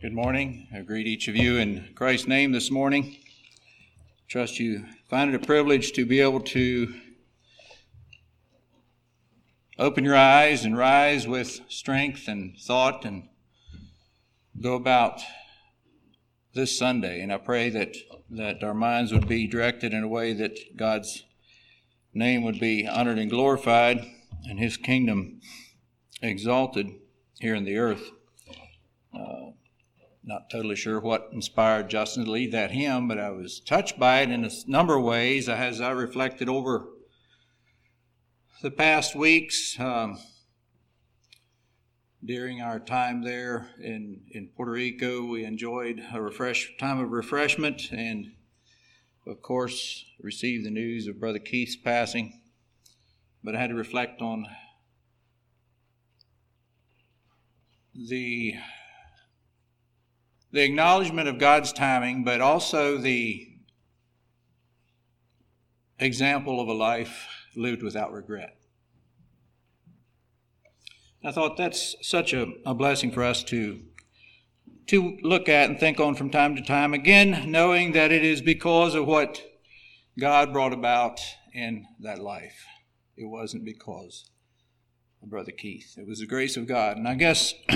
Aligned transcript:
Good 0.00 0.12
morning. 0.12 0.68
I 0.72 0.82
greet 0.82 1.08
each 1.08 1.26
of 1.26 1.34
you 1.34 1.56
in 1.56 1.88
Christ's 1.96 2.28
name 2.28 2.52
this 2.52 2.70
morning. 2.70 3.16
Trust 4.28 4.60
you 4.60 4.84
find 5.10 5.34
it 5.34 5.42
a 5.42 5.44
privilege 5.44 5.90
to 5.94 6.06
be 6.06 6.20
able 6.20 6.38
to 6.38 6.94
open 9.76 10.04
your 10.04 10.14
eyes 10.14 10.64
and 10.64 10.78
rise 10.78 11.26
with 11.26 11.62
strength 11.66 12.28
and 12.28 12.56
thought 12.60 13.04
and 13.04 13.28
go 14.60 14.74
about 14.74 15.20
this 16.54 16.78
Sunday. 16.78 17.20
And 17.20 17.32
I 17.32 17.38
pray 17.38 17.68
that, 17.70 17.96
that 18.30 18.62
our 18.62 18.74
minds 18.74 19.12
would 19.12 19.26
be 19.26 19.48
directed 19.48 19.92
in 19.92 20.04
a 20.04 20.08
way 20.08 20.32
that 20.32 20.76
God's 20.76 21.24
name 22.14 22.44
would 22.44 22.60
be 22.60 22.86
honored 22.86 23.18
and 23.18 23.28
glorified 23.28 24.06
and 24.48 24.60
his 24.60 24.76
kingdom 24.76 25.40
exalted 26.22 26.86
here 27.40 27.56
in 27.56 27.64
the 27.64 27.78
earth. 27.78 28.12
Uh, 29.12 29.48
not 30.28 30.50
totally 30.50 30.76
sure 30.76 31.00
what 31.00 31.30
inspired 31.32 31.88
Justin 31.88 32.26
to 32.26 32.30
lead 32.30 32.52
that 32.52 32.70
hymn, 32.70 33.08
but 33.08 33.18
I 33.18 33.30
was 33.30 33.60
touched 33.60 33.98
by 33.98 34.20
it 34.20 34.30
in 34.30 34.44
a 34.44 34.50
number 34.66 34.98
of 34.98 35.02
ways 35.02 35.48
as 35.48 35.80
I 35.80 35.90
reflected 35.92 36.50
over 36.50 36.84
the 38.60 38.70
past 38.70 39.16
weeks 39.16 39.74
um, 39.80 40.18
during 42.22 42.60
our 42.60 42.78
time 42.78 43.22
there 43.22 43.70
in, 43.82 44.20
in 44.30 44.50
Puerto 44.54 44.72
Rico. 44.72 45.24
We 45.24 45.44
enjoyed 45.44 46.04
a 46.12 46.20
refresh 46.20 46.76
time 46.78 47.00
of 47.00 47.10
refreshment 47.10 47.90
and, 47.90 48.32
of 49.26 49.40
course, 49.40 50.04
received 50.20 50.66
the 50.66 50.70
news 50.70 51.06
of 51.06 51.18
Brother 51.18 51.38
Keith's 51.38 51.76
passing. 51.76 52.38
But 53.42 53.56
I 53.56 53.60
had 53.60 53.70
to 53.70 53.76
reflect 53.76 54.20
on 54.20 54.44
the 57.94 58.56
the 60.50 60.62
acknowledgement 60.62 61.28
of 61.28 61.38
God's 61.38 61.72
timing, 61.72 62.24
but 62.24 62.40
also 62.40 62.98
the 62.98 63.48
example 65.98 66.60
of 66.60 66.68
a 66.68 66.72
life 66.72 67.26
lived 67.56 67.82
without 67.82 68.12
regret. 68.12 68.56
I 71.24 71.32
thought 71.32 71.56
that's 71.56 71.96
such 72.00 72.32
a, 72.32 72.46
a 72.64 72.74
blessing 72.74 73.10
for 73.10 73.24
us 73.24 73.42
to 73.44 73.80
to 74.86 75.18
look 75.22 75.50
at 75.50 75.68
and 75.68 75.78
think 75.78 76.00
on 76.00 76.14
from 76.14 76.30
time 76.30 76.56
to 76.56 76.62
time. 76.62 76.94
Again, 76.94 77.50
knowing 77.50 77.92
that 77.92 78.10
it 78.10 78.24
is 78.24 78.40
because 78.40 78.94
of 78.94 79.06
what 79.06 79.42
God 80.18 80.52
brought 80.52 80.72
about 80.72 81.20
in 81.52 81.84
that 82.00 82.18
life. 82.18 82.64
It 83.16 83.26
wasn't 83.26 83.64
because 83.64 84.30
of 85.22 85.28
Brother 85.28 85.52
Keith. 85.52 85.94
It 85.98 86.06
was 86.06 86.20
the 86.20 86.26
grace 86.26 86.56
of 86.56 86.66
God. 86.66 86.96
And 86.96 87.06
I 87.06 87.14
guess 87.14 87.52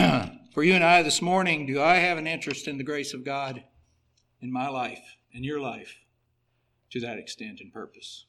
for 0.53 0.62
you 0.62 0.75
and 0.75 0.84
I 0.84 1.03
this 1.03 1.22
morning, 1.22 1.64
do 1.67 1.81
I 1.81 1.97
have 1.97 2.19
an 2.19 2.27
interest 2.27 2.69
in 2.69 2.77
the 2.77 2.84
grace 2.84 3.14
of 3.14 3.25
God 3.25 3.64
in 4.42 4.53
my 4.53 4.69
life, 4.69 5.17
in 5.33 5.45
your 5.45 5.61
life, 5.61 5.97
to 6.91 7.00
that 7.00 7.19
extent 7.19 7.61
and 7.61 7.72
purpose? 7.72 8.27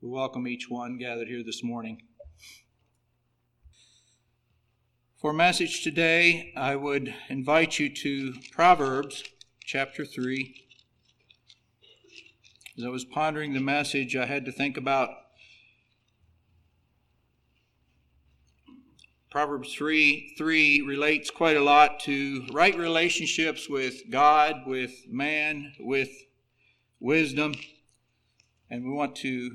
We 0.00 0.08
welcome 0.08 0.46
each 0.46 0.70
one 0.70 0.96
gathered 0.96 1.26
here 1.26 1.42
this 1.42 1.64
morning. 1.64 2.02
For 5.16 5.32
message 5.32 5.82
today, 5.82 6.52
I 6.56 6.76
would 6.76 7.12
invite 7.28 7.80
you 7.80 7.92
to 7.92 8.34
Proverbs 8.52 9.24
chapter 9.64 10.04
3. 10.04 10.68
As 12.78 12.84
I 12.84 12.88
was 12.90 13.04
pondering 13.04 13.54
the 13.54 13.60
message, 13.60 14.14
I 14.14 14.26
had 14.26 14.44
to 14.44 14.52
think 14.52 14.76
about 14.76 15.08
Proverbs 19.36 19.74
3 19.74 20.32
3 20.38 20.80
relates 20.80 21.30
quite 21.30 21.58
a 21.58 21.62
lot 21.62 22.00
to 22.00 22.46
right 22.52 22.74
relationships 22.74 23.68
with 23.68 24.08
God, 24.08 24.62
with 24.66 24.94
man, 25.10 25.74
with 25.78 26.08
wisdom. 27.00 27.52
And 28.70 28.82
we 28.82 28.88
want 28.92 29.14
to 29.16 29.50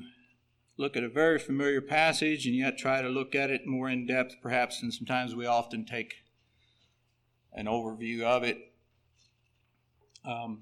look 0.78 0.96
at 0.96 1.04
a 1.04 1.10
very 1.10 1.40
familiar 1.40 1.82
passage 1.82 2.46
and 2.46 2.56
yet 2.56 2.78
try 2.78 3.02
to 3.02 3.10
look 3.10 3.34
at 3.34 3.50
it 3.50 3.66
more 3.66 3.90
in 3.90 4.06
depth, 4.06 4.36
perhaps, 4.44 4.84
and 4.84 4.94
sometimes 4.94 5.34
we 5.34 5.48
often 5.48 5.84
take 5.84 6.14
an 7.52 7.66
overview 7.66 8.22
of 8.22 8.44
it. 8.44 8.60
Um, 10.24 10.62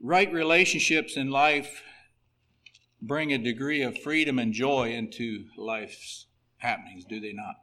right 0.00 0.32
relationships 0.32 1.16
in 1.16 1.30
life 1.30 1.84
bring 3.00 3.32
a 3.32 3.38
degree 3.38 3.82
of 3.82 3.98
freedom 3.98 4.38
and 4.38 4.52
joy 4.52 4.90
into 4.90 5.44
life's 5.56 6.26
happenings, 6.58 7.04
do 7.04 7.20
they 7.20 7.32
not? 7.32 7.56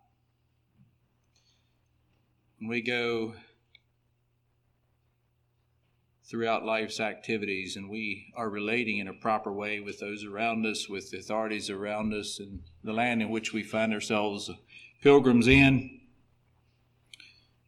When 2.59 2.69
we 2.69 2.81
go 2.81 3.33
throughout 6.25 6.65
life's 6.65 6.99
activities 6.99 7.75
and 7.75 7.89
we 7.89 8.33
are 8.35 8.49
relating 8.49 8.97
in 8.97 9.07
a 9.07 9.13
proper 9.13 9.51
way 9.51 9.79
with 9.79 9.99
those 9.99 10.23
around 10.23 10.65
us, 10.65 10.87
with 10.87 11.11
the 11.11 11.19
authorities 11.19 11.69
around 11.69 12.13
us, 12.13 12.39
and 12.39 12.61
the 12.83 12.93
land 12.93 13.21
in 13.21 13.29
which 13.29 13.53
we 13.53 13.63
find 13.63 13.93
ourselves 13.93 14.49
pilgrims 15.01 15.47
in, 15.47 15.99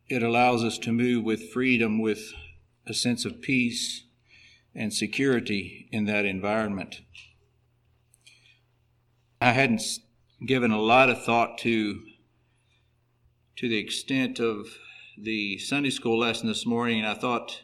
it 0.07 0.23
allows 0.23 0.63
us 0.63 0.77
to 0.77 0.91
move 0.91 1.23
with 1.23 1.51
freedom, 1.51 1.99
with 1.99 2.31
a 2.87 2.93
sense 2.93 3.25
of 3.25 3.41
peace 3.41 4.05
and 4.73 4.93
security 4.93 5.89
in 5.91 6.05
that 6.05 6.25
environment. 6.25 7.01
I 9.45 9.51
hadn't 9.51 9.83
given 10.43 10.71
a 10.71 10.81
lot 10.81 11.11
of 11.11 11.23
thought 11.23 11.59
to 11.59 12.01
to 13.57 13.69
the 13.69 13.77
extent 13.77 14.39
of 14.39 14.65
the 15.15 15.59
Sunday 15.59 15.91
school 15.91 16.17
lesson 16.17 16.47
this 16.47 16.65
morning, 16.65 16.97
and 16.97 17.07
I 17.07 17.13
thought 17.13 17.61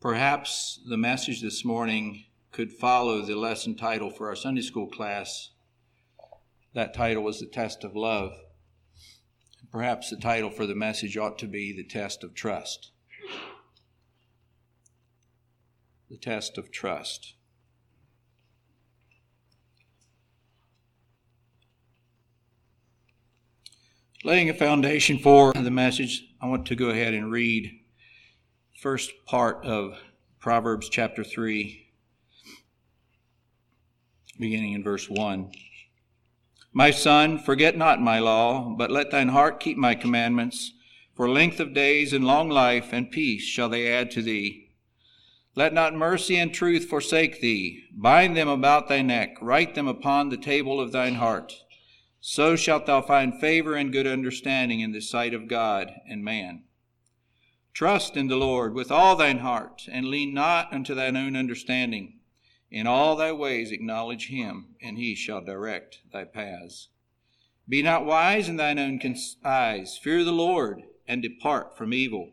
perhaps 0.00 0.78
the 0.88 0.96
message 0.96 1.42
this 1.42 1.64
morning 1.64 2.26
could 2.52 2.72
follow 2.72 3.22
the 3.22 3.34
lesson 3.34 3.74
title 3.74 4.10
for 4.10 4.28
our 4.28 4.36
Sunday 4.36 4.60
school 4.60 4.86
class. 4.86 5.50
That 6.72 6.94
title 6.94 7.24
was 7.24 7.40
The 7.40 7.46
Test 7.46 7.82
of 7.82 7.96
Love. 7.96 8.30
Perhaps 9.72 10.10
the 10.10 10.16
title 10.16 10.50
for 10.50 10.66
the 10.66 10.76
message 10.76 11.16
ought 11.16 11.36
to 11.40 11.48
be 11.48 11.72
The 11.72 11.82
Test 11.82 12.22
of 12.22 12.32
Trust. 12.32 12.92
The 16.08 16.16
Test 16.16 16.56
of 16.56 16.70
Trust. 16.70 17.34
Laying 24.26 24.50
a 24.50 24.54
foundation 24.54 25.20
for 25.20 25.52
the 25.52 25.70
message, 25.70 26.24
I 26.40 26.46
want 26.46 26.66
to 26.66 26.74
go 26.74 26.88
ahead 26.88 27.14
and 27.14 27.30
read 27.30 27.70
first 28.76 29.12
part 29.24 29.64
of 29.64 30.00
Proverbs 30.40 30.88
chapter 30.88 31.22
3, 31.22 31.86
beginning 34.36 34.72
in 34.72 34.82
verse 34.82 35.08
1. 35.08 35.52
My 36.72 36.90
son, 36.90 37.38
forget 37.38 37.76
not 37.76 38.00
my 38.00 38.18
law, 38.18 38.74
but 38.76 38.90
let 38.90 39.12
thine 39.12 39.28
heart 39.28 39.60
keep 39.60 39.76
my 39.76 39.94
commandments, 39.94 40.72
for 41.14 41.30
length 41.30 41.60
of 41.60 41.72
days 41.72 42.12
and 42.12 42.24
long 42.24 42.48
life 42.48 42.88
and 42.92 43.12
peace 43.12 43.44
shall 43.44 43.68
they 43.68 43.86
add 43.86 44.10
to 44.10 44.22
thee. 44.22 44.70
Let 45.54 45.72
not 45.72 45.94
mercy 45.94 46.36
and 46.36 46.52
truth 46.52 46.86
forsake 46.86 47.40
thee. 47.40 47.84
Bind 47.92 48.36
them 48.36 48.48
about 48.48 48.88
thy 48.88 49.02
neck, 49.02 49.36
write 49.40 49.76
them 49.76 49.86
upon 49.86 50.30
the 50.30 50.36
table 50.36 50.80
of 50.80 50.90
thine 50.90 51.14
heart. 51.14 51.54
So 52.28 52.56
shalt 52.56 52.86
thou 52.86 53.02
find 53.02 53.40
favor 53.40 53.76
and 53.76 53.92
good 53.92 54.08
understanding 54.08 54.80
in 54.80 54.90
the 54.90 55.00
sight 55.00 55.32
of 55.32 55.46
God 55.46 55.92
and 56.08 56.24
man. 56.24 56.64
Trust 57.72 58.16
in 58.16 58.26
the 58.26 58.34
Lord 58.34 58.74
with 58.74 58.90
all 58.90 59.14
thine 59.14 59.38
heart, 59.38 59.86
and 59.88 60.08
lean 60.08 60.34
not 60.34 60.72
unto 60.72 60.92
thine 60.92 61.16
own 61.16 61.36
understanding. 61.36 62.18
In 62.68 62.84
all 62.84 63.14
thy 63.14 63.30
ways 63.30 63.70
acknowledge 63.70 64.26
him, 64.26 64.74
and 64.82 64.98
he 64.98 65.14
shall 65.14 65.40
direct 65.40 66.00
thy 66.12 66.24
paths. 66.24 66.88
Be 67.68 67.80
not 67.80 68.04
wise 68.04 68.48
in 68.48 68.56
thine 68.56 68.80
own 68.80 69.00
eyes. 69.44 69.96
Fear 69.96 70.24
the 70.24 70.32
Lord, 70.32 70.82
and 71.06 71.22
depart 71.22 71.78
from 71.78 71.94
evil. 71.94 72.32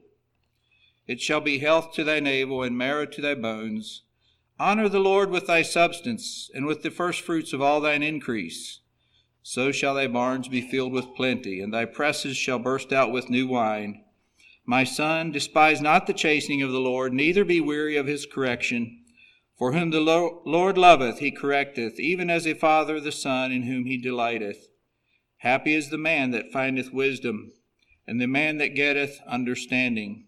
It 1.06 1.21
shall 1.21 1.39
be 1.39 1.59
health 1.59 1.94
to 1.94 2.03
thy 2.03 2.19
navel, 2.19 2.63
and 2.63 2.75
marrow 2.75 3.06
to 3.06 3.21
thy 3.21 3.35
bones. 3.35 4.01
Honor 4.59 4.89
the 4.89 5.00
Lord 5.00 5.29
with 5.29 5.45
thy 5.45 5.62
substance, 5.62 6.50
and 6.51 6.65
with 6.65 6.81
the 6.81 6.89
firstfruits 6.89 7.53
of 7.53 7.62
all 7.62 7.79
thine 7.79 8.01
increase. 8.01 8.79
So 9.45 9.73
shall 9.73 9.95
thy 9.95 10.07
barns 10.07 10.47
be 10.47 10.61
filled 10.61 10.93
with 10.93 11.15
plenty, 11.15 11.59
and 11.59 11.73
thy 11.73 11.83
presses 11.83 12.37
shall 12.37 12.59
burst 12.59 12.93
out 12.93 13.11
with 13.11 13.29
new 13.29 13.45
wine. 13.45 14.05
My 14.65 14.85
son, 14.85 15.31
despise 15.31 15.81
not 15.81 16.07
the 16.07 16.13
chastening 16.13 16.61
of 16.61 16.71
the 16.71 16.79
Lord, 16.79 17.13
neither 17.13 17.43
be 17.43 17.59
weary 17.59 17.97
of 17.97 18.07
his 18.07 18.25
correction. 18.25 19.03
For 19.57 19.73
whom 19.73 19.91
the 19.91 19.99
Lord 19.99 20.77
loveth, 20.77 21.19
he 21.19 21.29
correcteth, 21.29 21.99
even 21.99 22.29
as 22.29 22.47
a 22.47 22.53
father 22.53 23.01
the 23.01 23.11
son 23.11 23.51
in 23.51 23.63
whom 23.63 23.85
he 23.85 23.97
delighteth. 23.97 24.69
Happy 25.39 25.73
is 25.73 25.89
the 25.89 25.97
man 25.97 26.31
that 26.31 26.53
findeth 26.53 26.93
wisdom, 26.93 27.51
and 28.07 28.21
the 28.21 28.27
man 28.27 28.57
that 28.59 28.75
getteth 28.75 29.19
understanding. 29.27 30.25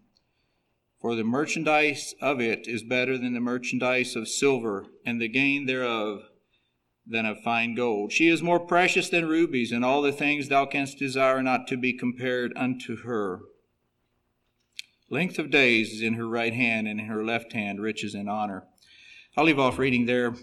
For 1.00 1.16
the 1.16 1.24
merchandise 1.24 2.14
of 2.20 2.42
it 2.42 2.68
is 2.68 2.84
better 2.84 3.18
than 3.18 3.34
the 3.34 3.40
merchandise 3.40 4.18
of 4.18 4.28
silver, 4.28 4.88
and 5.06 5.22
the 5.22 5.30
gain 5.30 5.68
thereof 5.68 6.24
than 7.08 7.26
of 7.26 7.42
fine 7.42 7.76
gold. 7.76 8.12
She 8.12 8.30
is 8.30 8.42
more 8.42 8.60
precious 8.60 9.10
than 9.10 9.28
rubies, 9.28 9.72
and 9.72 9.86
all 9.86 10.02
the 10.02 10.12
things 10.12 10.50
thou 10.50 10.66
canst 10.66 10.98
desire 10.98 11.42
not 11.44 11.68
to 11.68 11.78
be 11.78 11.94
compared 11.94 12.52
unto 12.56 12.98
her. 13.04 13.42
Length 15.10 15.38
of 15.38 15.52
days 15.52 15.94
is 15.94 16.02
in 16.02 16.16
her 16.16 16.28
right 16.28 16.54
hand, 16.54 16.88
and 16.88 17.00
in 17.00 17.06
her 17.06 17.24
left 17.24 17.54
hand 17.54 17.80
riches 17.80 18.16
and 18.16 18.30
honor. 18.30 18.64
I'll 19.38 19.46
leave 19.46 19.60
off 19.60 19.78
reading 19.78 20.06
there. 20.06 20.34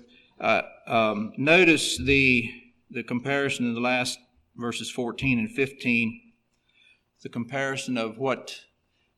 Uh, 0.40 0.62
um, 0.86 1.32
notice 1.36 1.98
the 1.98 2.50
the 2.90 3.02
comparison 3.02 3.66
in 3.66 3.74
the 3.74 3.80
last 3.80 4.18
verses 4.54 4.90
14 4.90 5.38
and 5.38 5.50
15, 5.50 6.32
the 7.22 7.28
comparison 7.30 7.96
of 7.96 8.18
what 8.18 8.60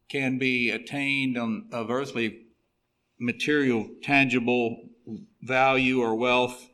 can 0.08 0.38
be 0.38 0.70
attained 0.70 1.37
on, 1.37 1.67
of 1.73 1.90
earthly 1.90 2.43
material, 3.19 3.88
tangible 4.00 4.90
value 5.43 6.00
or 6.00 6.14
wealth 6.14 6.69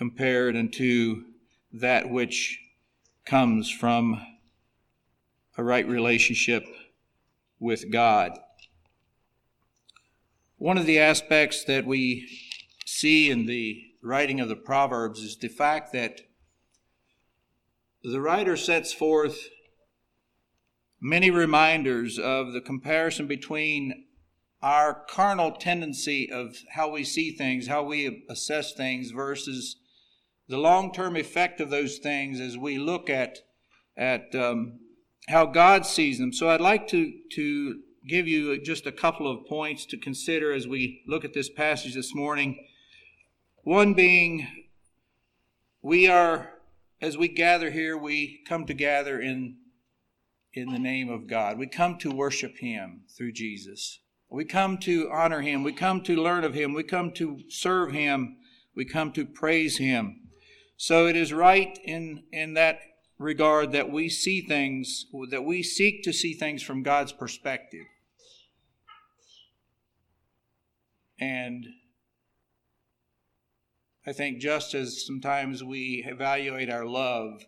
compared 0.00 0.56
unto 0.56 1.24
that 1.70 2.08
which 2.08 2.58
comes 3.26 3.70
from 3.70 4.18
a 5.58 5.62
right 5.62 5.86
relationship 5.86 6.64
with 7.58 7.90
God. 7.92 8.38
One 10.56 10.78
of 10.78 10.86
the 10.86 10.98
aspects 10.98 11.64
that 11.64 11.84
we 11.84 12.26
see 12.86 13.30
in 13.30 13.44
the 13.44 13.82
writing 14.02 14.40
of 14.40 14.48
the 14.48 14.56
Proverbs 14.56 15.20
is 15.20 15.36
the 15.36 15.48
fact 15.48 15.92
that 15.92 16.22
the 18.02 18.22
writer 18.22 18.56
sets 18.56 18.94
forth 18.94 19.50
many 20.98 21.30
reminders 21.30 22.18
of 22.18 22.54
the 22.54 22.62
comparison 22.62 23.26
between 23.26 24.06
our 24.62 25.04
carnal 25.10 25.52
tendency 25.52 26.32
of 26.32 26.56
how 26.70 26.88
we 26.88 27.04
see 27.04 27.32
things, 27.32 27.66
how 27.66 27.82
we 27.82 28.24
assess 28.30 28.72
things, 28.72 29.10
versus 29.10 29.76
the 30.50 30.58
long 30.58 30.92
term 30.92 31.16
effect 31.16 31.60
of 31.60 31.70
those 31.70 31.98
things 31.98 32.40
as 32.40 32.58
we 32.58 32.76
look 32.76 33.08
at, 33.08 33.38
at 33.96 34.34
um, 34.34 34.80
how 35.28 35.46
God 35.46 35.86
sees 35.86 36.18
them. 36.18 36.32
So 36.32 36.50
I'd 36.50 36.60
like 36.60 36.88
to, 36.88 37.12
to 37.34 37.80
give 38.08 38.26
you 38.26 38.60
just 38.60 38.84
a 38.84 38.92
couple 38.92 39.30
of 39.30 39.46
points 39.46 39.86
to 39.86 39.96
consider 39.96 40.52
as 40.52 40.66
we 40.66 41.02
look 41.06 41.24
at 41.24 41.34
this 41.34 41.48
passage 41.48 41.94
this 41.94 42.16
morning. 42.16 42.66
One 43.62 43.94
being, 43.94 44.48
we 45.82 46.08
are, 46.08 46.50
as 47.00 47.16
we 47.16 47.28
gather 47.28 47.70
here, 47.70 47.96
we 47.96 48.40
come 48.48 48.66
together 48.66 49.20
in, 49.20 49.56
in 50.52 50.72
the 50.72 50.80
name 50.80 51.08
of 51.10 51.28
God. 51.28 51.58
We 51.58 51.68
come 51.68 51.96
to 51.98 52.10
worship 52.10 52.58
Him 52.58 53.02
through 53.16 53.32
Jesus. 53.32 54.00
We 54.28 54.44
come 54.44 54.78
to 54.78 55.08
honor 55.12 55.42
Him. 55.42 55.62
We 55.62 55.72
come 55.72 56.02
to 56.02 56.20
learn 56.20 56.42
of 56.42 56.54
Him. 56.54 56.72
We 56.74 56.82
come 56.82 57.12
to 57.12 57.38
serve 57.48 57.92
Him. 57.92 58.38
We 58.74 58.84
come 58.84 59.12
to 59.12 59.24
praise 59.24 59.78
Him. 59.78 60.19
So 60.82 61.06
it 61.06 61.14
is 61.14 61.30
right 61.30 61.78
in, 61.84 62.22
in 62.32 62.54
that 62.54 62.80
regard 63.18 63.72
that 63.72 63.92
we 63.92 64.08
see 64.08 64.40
things, 64.40 65.04
that 65.28 65.44
we 65.44 65.62
seek 65.62 66.02
to 66.04 66.12
see 66.14 66.32
things 66.32 66.62
from 66.62 66.82
God's 66.82 67.12
perspective. 67.12 67.84
And 71.20 71.66
I 74.06 74.14
think 74.14 74.38
just 74.38 74.72
as 74.72 75.04
sometimes 75.04 75.62
we 75.62 76.02
evaluate 76.08 76.70
our 76.70 76.86
love, 76.86 77.44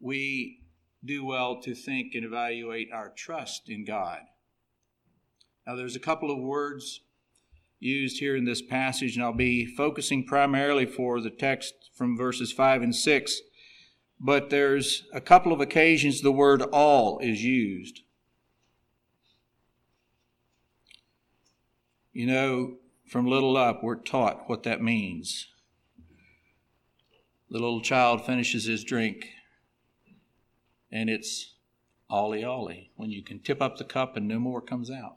we 0.00 0.62
do 1.04 1.26
well 1.26 1.60
to 1.60 1.74
think 1.74 2.14
and 2.14 2.24
evaluate 2.24 2.88
our 2.90 3.12
trust 3.14 3.68
in 3.68 3.84
God. 3.84 4.20
Now, 5.66 5.76
there's 5.76 5.94
a 5.94 6.00
couple 6.00 6.30
of 6.30 6.38
words 6.38 7.02
used 7.82 8.20
here 8.20 8.36
in 8.36 8.44
this 8.44 8.62
passage, 8.62 9.16
and 9.16 9.24
I'll 9.24 9.32
be 9.32 9.66
focusing 9.66 10.24
primarily 10.24 10.86
for 10.86 11.20
the 11.20 11.30
text 11.30 11.74
from 11.94 12.16
verses 12.16 12.52
5 12.52 12.82
and 12.82 12.94
6. 12.94 13.40
But 14.20 14.50
there's 14.50 15.04
a 15.12 15.20
couple 15.20 15.52
of 15.52 15.60
occasions 15.60 16.20
the 16.20 16.30
word 16.30 16.62
all 16.62 17.18
is 17.18 17.42
used. 17.42 18.02
You 22.12 22.26
know, 22.26 22.76
from 23.06 23.26
little 23.26 23.56
up, 23.56 23.82
we're 23.82 23.96
taught 23.96 24.48
what 24.48 24.62
that 24.62 24.80
means. 24.80 25.48
The 27.50 27.58
little 27.58 27.80
child 27.80 28.24
finishes 28.24 28.64
his 28.64 28.84
drink, 28.84 29.28
and 30.90 31.10
it's 31.10 31.54
ollie 32.08 32.44
ollie 32.44 32.90
when 32.94 33.10
you 33.10 33.22
can 33.22 33.40
tip 33.40 33.60
up 33.60 33.78
the 33.78 33.84
cup 33.84 34.16
and 34.16 34.28
no 34.28 34.38
more 34.38 34.60
comes 34.60 34.90
out. 34.90 35.16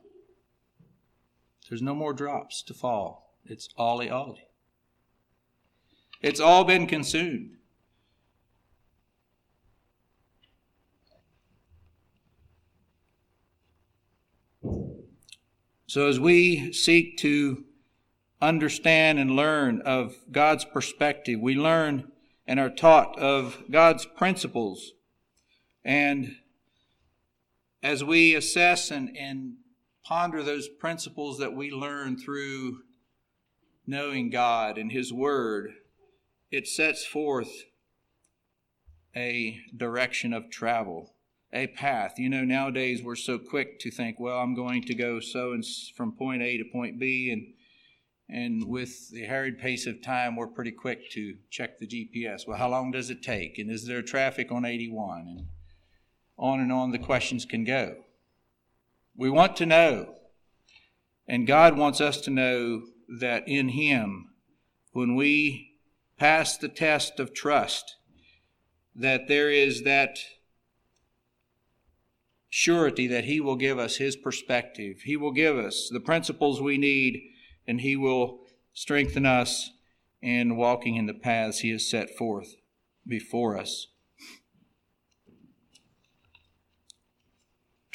There's 1.69 1.81
no 1.81 1.95
more 1.95 2.13
drops 2.13 2.61
to 2.63 2.73
fall. 2.73 3.35
It's 3.45 3.69
ollie 3.77 4.09
ollie. 4.09 4.47
It's 6.21 6.39
all 6.39 6.63
been 6.63 6.87
consumed. 6.87 7.57
So, 15.87 16.07
as 16.07 16.19
we 16.19 16.73
seek 16.73 17.17
to 17.19 17.63
understand 18.41 19.17
and 19.17 19.31
learn 19.31 19.81
of 19.81 20.15
God's 20.31 20.65
perspective, 20.65 21.39
we 21.39 21.55
learn 21.55 22.11
and 22.47 22.59
are 22.59 22.69
taught 22.69 23.17
of 23.17 23.63
God's 23.71 24.05
principles. 24.05 24.93
And 25.83 26.35
as 27.81 28.03
we 28.03 28.35
assess 28.35 28.91
and, 28.91 29.15
and 29.15 29.57
ponder 30.05 30.43
those 30.43 30.69
principles 30.69 31.39
that 31.39 31.53
we 31.53 31.71
learn 31.71 32.17
through 32.17 32.79
knowing 33.87 34.29
God 34.29 34.77
and 34.77 34.91
His 34.91 35.11
Word, 35.11 35.71
it 36.51 36.67
sets 36.67 37.05
forth 37.05 37.51
a 39.15 39.59
direction 39.75 40.33
of 40.33 40.49
travel, 40.49 41.15
a 41.51 41.67
path. 41.67 42.15
You 42.17 42.29
know, 42.29 42.43
nowadays 42.43 43.01
we're 43.03 43.15
so 43.15 43.37
quick 43.37 43.79
to 43.79 43.91
think, 43.91 44.19
well, 44.19 44.39
I'm 44.39 44.55
going 44.55 44.83
to 44.83 44.95
go 44.95 45.19
so 45.19 45.53
and 45.53 45.63
from 45.95 46.11
point 46.11 46.41
A 46.41 46.57
to 46.57 46.65
point 46.71 46.99
B, 46.99 47.31
and 47.31 47.53
and 48.27 48.67
with 48.67 49.11
the 49.11 49.25
hurried 49.25 49.59
pace 49.59 49.85
of 49.85 50.01
time, 50.01 50.35
we're 50.35 50.47
pretty 50.47 50.71
quick 50.71 51.11
to 51.11 51.35
check 51.51 51.77
the 51.77 51.87
GPS. 51.87 52.47
Well, 52.47 52.57
how 52.57 52.69
long 52.69 52.89
does 52.89 53.11
it 53.11 53.21
take? 53.21 53.59
And 53.59 53.69
is 53.69 53.85
there 53.85 54.01
traffic 54.01 54.51
on 54.51 54.65
81? 54.65 55.27
And 55.27 55.47
on 56.35 56.59
and 56.59 56.71
on 56.71 56.89
the 56.89 56.97
questions 56.97 57.45
can 57.45 57.63
go. 57.63 58.04
We 59.17 59.29
want 59.29 59.55
to 59.57 59.65
know. 59.65 60.15
And 61.27 61.47
God 61.47 61.77
wants 61.77 62.01
us 62.01 62.21
to 62.21 62.29
know 62.29 62.83
that 63.19 63.47
in 63.47 63.69
Him, 63.69 64.29
when 64.91 65.15
we 65.15 65.79
pass 66.17 66.57
the 66.57 66.69
test 66.69 67.19
of 67.19 67.33
trust, 67.33 67.95
that 68.95 69.27
there 69.27 69.49
is 69.49 69.83
that 69.83 70.19
surety 72.49 73.07
that 73.07 73.25
He 73.25 73.39
will 73.39 73.55
give 73.55 73.79
us 73.79 73.97
His 73.97 74.15
perspective. 74.15 75.01
He 75.03 75.17
will 75.17 75.31
give 75.31 75.57
us 75.57 75.89
the 75.91 75.99
principles 75.99 76.61
we 76.61 76.77
need, 76.77 77.21
and 77.67 77.81
He 77.81 77.95
will 77.95 78.41
strengthen 78.73 79.25
us 79.25 79.71
in 80.21 80.55
walking 80.57 80.95
in 80.95 81.05
the 81.05 81.13
paths 81.13 81.59
He 81.59 81.71
has 81.71 81.89
set 81.89 82.15
forth 82.15 82.55
before 83.07 83.57
us. 83.57 83.87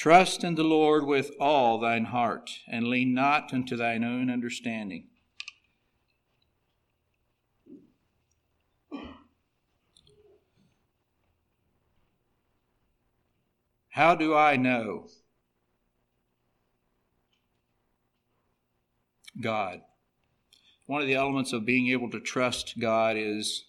Trust 0.00 0.44
in 0.44 0.54
the 0.54 0.64
Lord 0.64 1.04
with 1.04 1.30
all 1.38 1.78
thine 1.78 2.06
heart, 2.06 2.60
and 2.66 2.88
lean 2.88 3.12
not 3.12 3.52
unto 3.52 3.76
thine 3.76 4.02
own 4.02 4.30
understanding. 4.30 5.08
How 13.90 14.14
do 14.14 14.34
I 14.34 14.56
know 14.56 15.08
God? 19.38 19.82
One 20.86 21.02
of 21.02 21.08
the 21.08 21.14
elements 21.14 21.52
of 21.52 21.66
being 21.66 21.88
able 21.88 22.08
to 22.08 22.20
trust 22.20 22.78
God 22.78 23.18
is, 23.18 23.66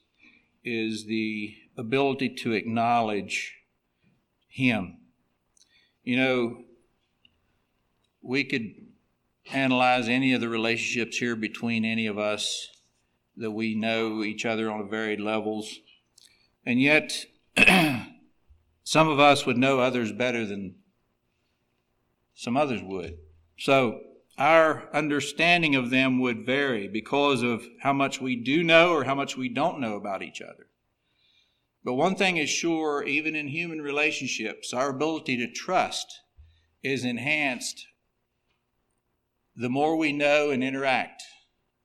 is 0.64 1.08
the 1.08 1.56
ability 1.76 2.30
to 2.36 2.54
acknowledge 2.54 3.54
Him 4.48 5.01
you 6.04 6.18
know, 6.18 6.64
we 8.22 8.44
could 8.44 8.74
analyze 9.52 10.08
any 10.08 10.34
of 10.34 10.42
the 10.42 10.50
relationships 10.50 11.18
here 11.18 11.36
between 11.36 11.86
any 11.86 12.08
of 12.08 12.18
us 12.18 12.70
that 13.38 13.52
we 13.52 13.76
know 13.76 14.24
each 14.24 14.46
other 14.46 14.70
on 14.72 14.90
varied 14.90 15.20
levels, 15.20 15.80
and 16.66 16.80
yet 16.80 17.26
some 18.84 19.08
of 19.08 19.20
us 19.20 19.46
would 19.46 19.58
know 19.58 19.80
others 19.80 20.12
better 20.12 20.46
than 20.46 20.76
some 22.34 22.58
others 22.58 22.82
would. 22.84 23.18
So 23.58 24.02
our 24.38 24.90
understanding 24.94 25.76
of 25.76 25.90
them 25.90 26.20
would 26.20 26.46
vary 26.46 26.88
because 26.88 27.44
of 27.44 27.64
how 27.82 27.94
much 27.94 28.20
we 28.20 28.36
do 28.36 28.64
know 28.64 28.92
or 28.94 29.04
how 29.04 29.16
much 29.16 29.38
we 29.38 29.50
don't 29.50 29.80
know 29.80 29.96
about 29.96 30.24
each 30.24 30.42
other. 30.42 30.68
But 31.84 31.96
one 31.96 32.16
thing 32.16 32.38
is 32.38 32.50
sure, 32.50 33.04
even 33.04 33.36
in 33.36 33.48
human 33.48 33.82
relationships, 33.82 34.74
our 34.74 34.90
ability 34.90 35.38
to 35.38 35.52
trust 35.52 36.22
is 36.84 37.04
enhanced 37.06 37.88
the 39.56 39.70
more 39.70 39.98
we 39.98 40.14
know 40.14 40.50
and 40.50 40.64
interact 40.64 41.22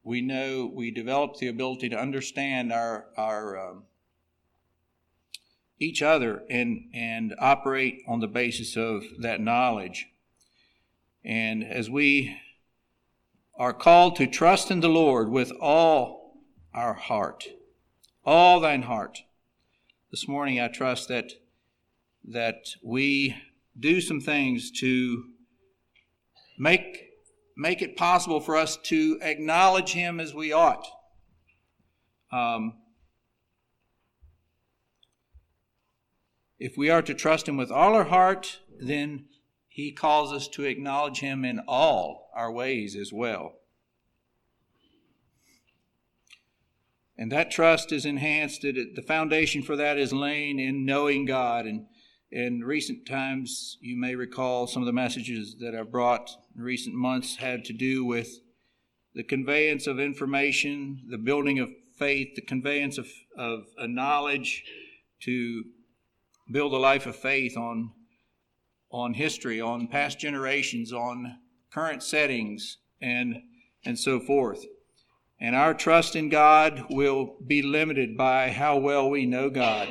we 0.06 0.20
know 0.20 0.70
we 0.72 0.92
develop 0.92 1.36
the 1.38 1.48
ability 1.48 1.88
to 1.88 1.98
understand 1.98 2.72
our 2.72 3.06
our 3.16 3.58
um, 3.58 3.82
each 5.80 6.00
other 6.00 6.44
and 6.48 6.88
and 6.94 7.34
operate 7.40 8.02
on 8.06 8.20
the 8.20 8.28
basis 8.28 8.76
of 8.76 9.02
that 9.18 9.40
knowledge. 9.40 10.06
And 11.24 11.64
as 11.64 11.90
we 11.90 12.36
are 13.58 13.72
called 13.72 14.14
to 14.16 14.28
trust 14.28 14.70
in 14.70 14.78
the 14.78 14.88
Lord 14.88 15.28
with 15.28 15.50
all 15.60 16.44
our 16.72 16.94
heart, 16.94 17.44
all 18.24 18.60
thine 18.60 18.82
heart. 18.82 19.18
This 20.12 20.28
morning 20.28 20.60
I 20.60 20.68
trust 20.68 21.08
that 21.08 21.32
that 22.28 22.68
we 22.80 23.36
do 23.78 24.00
some 24.00 24.20
things 24.20 24.70
to 24.80 25.24
make 26.58 27.08
make 27.56 27.82
it 27.82 27.96
possible 27.96 28.38
for 28.38 28.56
us 28.56 28.76
to 28.84 29.18
acknowledge 29.20 29.94
him 29.94 30.20
as 30.20 30.32
we 30.32 30.52
ought. 30.52 30.86
Um, 32.30 32.74
if 36.60 36.76
we 36.76 36.88
are 36.88 37.02
to 37.02 37.12
trust 37.12 37.48
him 37.48 37.56
with 37.56 37.72
all 37.72 37.94
our 37.94 38.04
heart, 38.04 38.60
then 38.78 39.24
he 39.66 39.90
calls 39.90 40.32
us 40.32 40.46
to 40.48 40.62
acknowledge 40.62 41.18
him 41.18 41.44
in 41.44 41.60
all 41.66 42.30
our 42.32 42.52
ways 42.52 42.94
as 42.94 43.12
well. 43.12 43.55
And 47.18 47.32
that 47.32 47.50
trust 47.50 47.92
is 47.92 48.04
enhanced. 48.04 48.62
The 48.62 49.04
foundation 49.06 49.62
for 49.62 49.76
that 49.76 49.98
is 49.98 50.12
laying 50.12 50.58
in 50.58 50.84
knowing 50.84 51.24
God. 51.24 51.66
And 51.66 51.86
in 52.30 52.62
recent 52.62 53.06
times, 53.06 53.78
you 53.80 53.98
may 53.98 54.14
recall 54.14 54.66
some 54.66 54.82
of 54.82 54.86
the 54.86 54.92
messages 54.92 55.56
that 55.60 55.74
I've 55.74 55.90
brought 55.90 56.30
in 56.54 56.62
recent 56.62 56.94
months 56.94 57.36
had 57.36 57.64
to 57.66 57.72
do 57.72 58.04
with 58.04 58.28
the 59.14 59.24
conveyance 59.24 59.86
of 59.86 59.98
information, 59.98 61.06
the 61.08 61.16
building 61.16 61.58
of 61.58 61.70
faith, 61.96 62.34
the 62.34 62.42
conveyance 62.42 62.98
of, 62.98 63.08
of 63.38 63.64
a 63.78 63.88
knowledge 63.88 64.64
to 65.22 65.64
build 66.52 66.74
a 66.74 66.78
life 66.78 67.06
of 67.06 67.16
faith 67.16 67.56
on 67.56 67.92
on 68.90 69.14
history, 69.14 69.60
on 69.60 69.88
past 69.88 70.18
generations, 70.18 70.92
on 70.92 71.38
current 71.70 72.02
settings, 72.02 72.78
and, 73.00 73.42
and 73.84 73.98
so 73.98 74.20
forth. 74.20 74.64
And 75.38 75.54
our 75.54 75.74
trust 75.74 76.16
in 76.16 76.28
God 76.28 76.86
will 76.90 77.36
be 77.46 77.62
limited 77.62 78.16
by 78.16 78.50
how 78.50 78.78
well 78.78 79.10
we 79.10 79.26
know 79.26 79.50
God. 79.50 79.88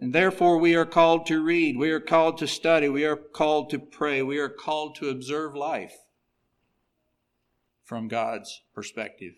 And 0.00 0.12
therefore, 0.12 0.58
we 0.58 0.74
are 0.74 0.84
called 0.84 1.26
to 1.26 1.42
read, 1.42 1.76
we 1.76 1.90
are 1.90 2.00
called 2.00 2.38
to 2.38 2.48
study, 2.48 2.88
we 2.88 3.04
are 3.04 3.16
called 3.16 3.70
to 3.70 3.78
pray, 3.78 4.22
we 4.22 4.38
are 4.38 4.48
called 4.48 4.96
to 4.96 5.08
observe 5.08 5.54
life 5.54 5.94
from 7.84 8.08
God's 8.08 8.62
perspective. 8.74 9.34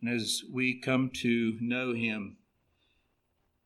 And 0.00 0.12
as 0.12 0.42
we 0.52 0.80
come 0.80 1.10
to 1.20 1.56
know 1.60 1.94
Him, 1.94 2.38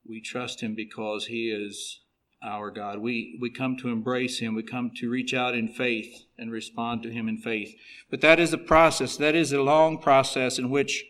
we 0.09 0.21
trust 0.21 0.63
him 0.63 0.75
because 0.75 1.27
he 1.27 1.51
is 1.51 2.01
our 2.47 2.71
God. 2.71 2.99
We, 2.99 3.39
we 3.41 3.51
come 3.51 3.77
to 3.79 3.89
embrace 3.89 4.39
him. 4.39 4.55
We 4.55 4.63
come 4.63 4.91
to 4.97 5.11
reach 5.11 5.35
out 5.35 5.55
in 5.55 5.69
faith 5.69 6.25
and 6.39 6.51
respond 6.51 7.03
to 7.03 7.11
him 7.11 7.29
in 7.29 7.39
faith. 7.39 7.75
But 8.11 8.21
that 8.21 8.39
is 8.41 8.53
a 8.53 8.59
process. 8.59 9.17
That 9.17 9.35
is 9.35 9.53
a 9.53 9.63
long 9.63 9.99
process 9.99 10.59
in 10.59 10.71
which 10.71 11.05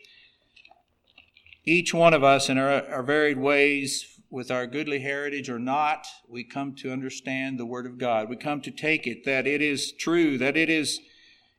each 1.63 1.93
one 1.93 2.13
of 2.13 2.23
us, 2.23 2.49
in 2.49 2.57
our, 2.57 2.85
our 2.89 3.03
varied 3.03 3.37
ways, 3.37 4.19
with 4.29 4.51
our 4.51 4.67
goodly 4.67 4.99
heritage 4.99 5.49
or 5.49 5.59
not, 5.59 6.05
we 6.27 6.43
come 6.43 6.75
to 6.75 6.91
understand 6.91 7.57
the 7.57 7.65
Word 7.65 7.85
of 7.85 7.97
God. 7.97 8.29
We 8.29 8.35
come 8.35 8.61
to 8.61 8.71
take 8.71 9.07
it 9.07 9.23
that 9.23 9.47
it 9.47 9.61
is 9.61 9.93
true, 9.93 10.37
that 10.37 10.57
it 10.57 10.69
is, 10.69 10.99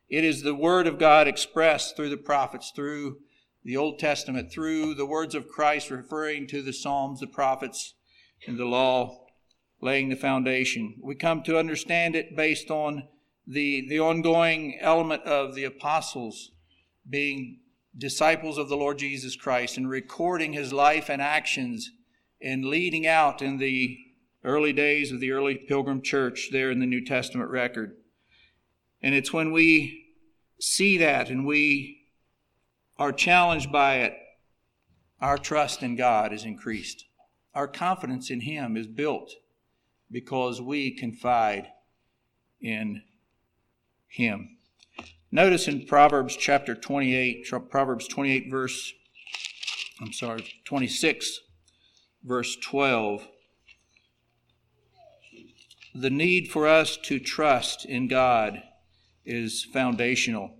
it 0.07 0.23
is 0.23 0.43
the 0.43 0.53
Word 0.53 0.85
of 0.85 0.99
God 0.99 1.27
expressed 1.27 1.95
through 1.95 2.09
the 2.09 2.17
prophets, 2.17 2.71
through 2.75 3.17
the 3.63 3.77
Old 3.77 3.99
Testament 3.99 4.51
through 4.51 4.95
the 4.95 5.05
words 5.05 5.35
of 5.35 5.47
Christ 5.47 5.91
referring 5.91 6.47
to 6.47 6.61
the 6.61 6.73
Psalms, 6.73 7.19
the 7.19 7.27
prophets, 7.27 7.93
and 8.47 8.57
the 8.57 8.65
law, 8.65 9.27
laying 9.81 10.09
the 10.09 10.15
foundation. 10.15 10.95
We 11.01 11.15
come 11.15 11.43
to 11.43 11.57
understand 11.57 12.15
it 12.15 12.35
based 12.35 12.69
on 12.69 13.07
the, 13.47 13.87
the 13.87 13.99
ongoing 13.99 14.77
element 14.79 15.23
of 15.23 15.55
the 15.55 15.63
apostles 15.63 16.51
being 17.09 17.59
disciples 17.97 18.57
of 18.57 18.69
the 18.69 18.77
Lord 18.77 18.99
Jesus 18.99 19.35
Christ 19.35 19.77
and 19.77 19.89
recording 19.89 20.53
his 20.53 20.71
life 20.71 21.09
and 21.09 21.21
actions 21.21 21.91
and 22.41 22.65
leading 22.65 23.07
out 23.07 23.41
in 23.41 23.57
the 23.57 23.97
early 24.43 24.71
days 24.71 25.11
of 25.11 25.19
the 25.19 25.31
early 25.31 25.55
pilgrim 25.55 26.01
church 26.01 26.49
there 26.51 26.71
in 26.71 26.79
the 26.79 26.85
New 26.85 27.03
Testament 27.03 27.49
record. 27.49 27.95
And 29.01 29.15
it's 29.15 29.33
when 29.33 29.51
we 29.51 30.05
see 30.59 30.97
that 30.97 31.29
and 31.29 31.45
we 31.45 32.01
are 32.97 33.11
challenged 33.11 33.71
by 33.71 33.95
it, 33.95 34.13
our 35.21 35.37
trust 35.37 35.83
in 35.83 35.95
God 35.95 36.31
is 36.31 36.45
increased. 36.45 37.05
Our 37.53 37.67
confidence 37.67 38.29
in 38.29 38.41
Him 38.41 38.77
is 38.77 38.87
built 38.87 39.33
because 40.11 40.61
we 40.61 40.91
confide 40.91 41.67
in 42.61 43.03
Him. 44.07 44.57
Notice 45.31 45.67
in 45.67 45.85
Proverbs 45.85 46.35
chapter 46.35 46.73
28, 46.73 47.47
Proverbs 47.69 48.07
28, 48.07 48.49
verse, 48.49 48.93
I'm 50.01 50.11
sorry, 50.11 50.45
26, 50.65 51.39
verse 52.23 52.55
12, 52.55 53.27
the 55.93 56.09
need 56.09 56.49
for 56.49 56.67
us 56.67 56.97
to 56.97 57.19
trust 57.19 57.85
in 57.85 58.07
God 58.07 58.63
is 59.25 59.63
foundational. 59.63 60.55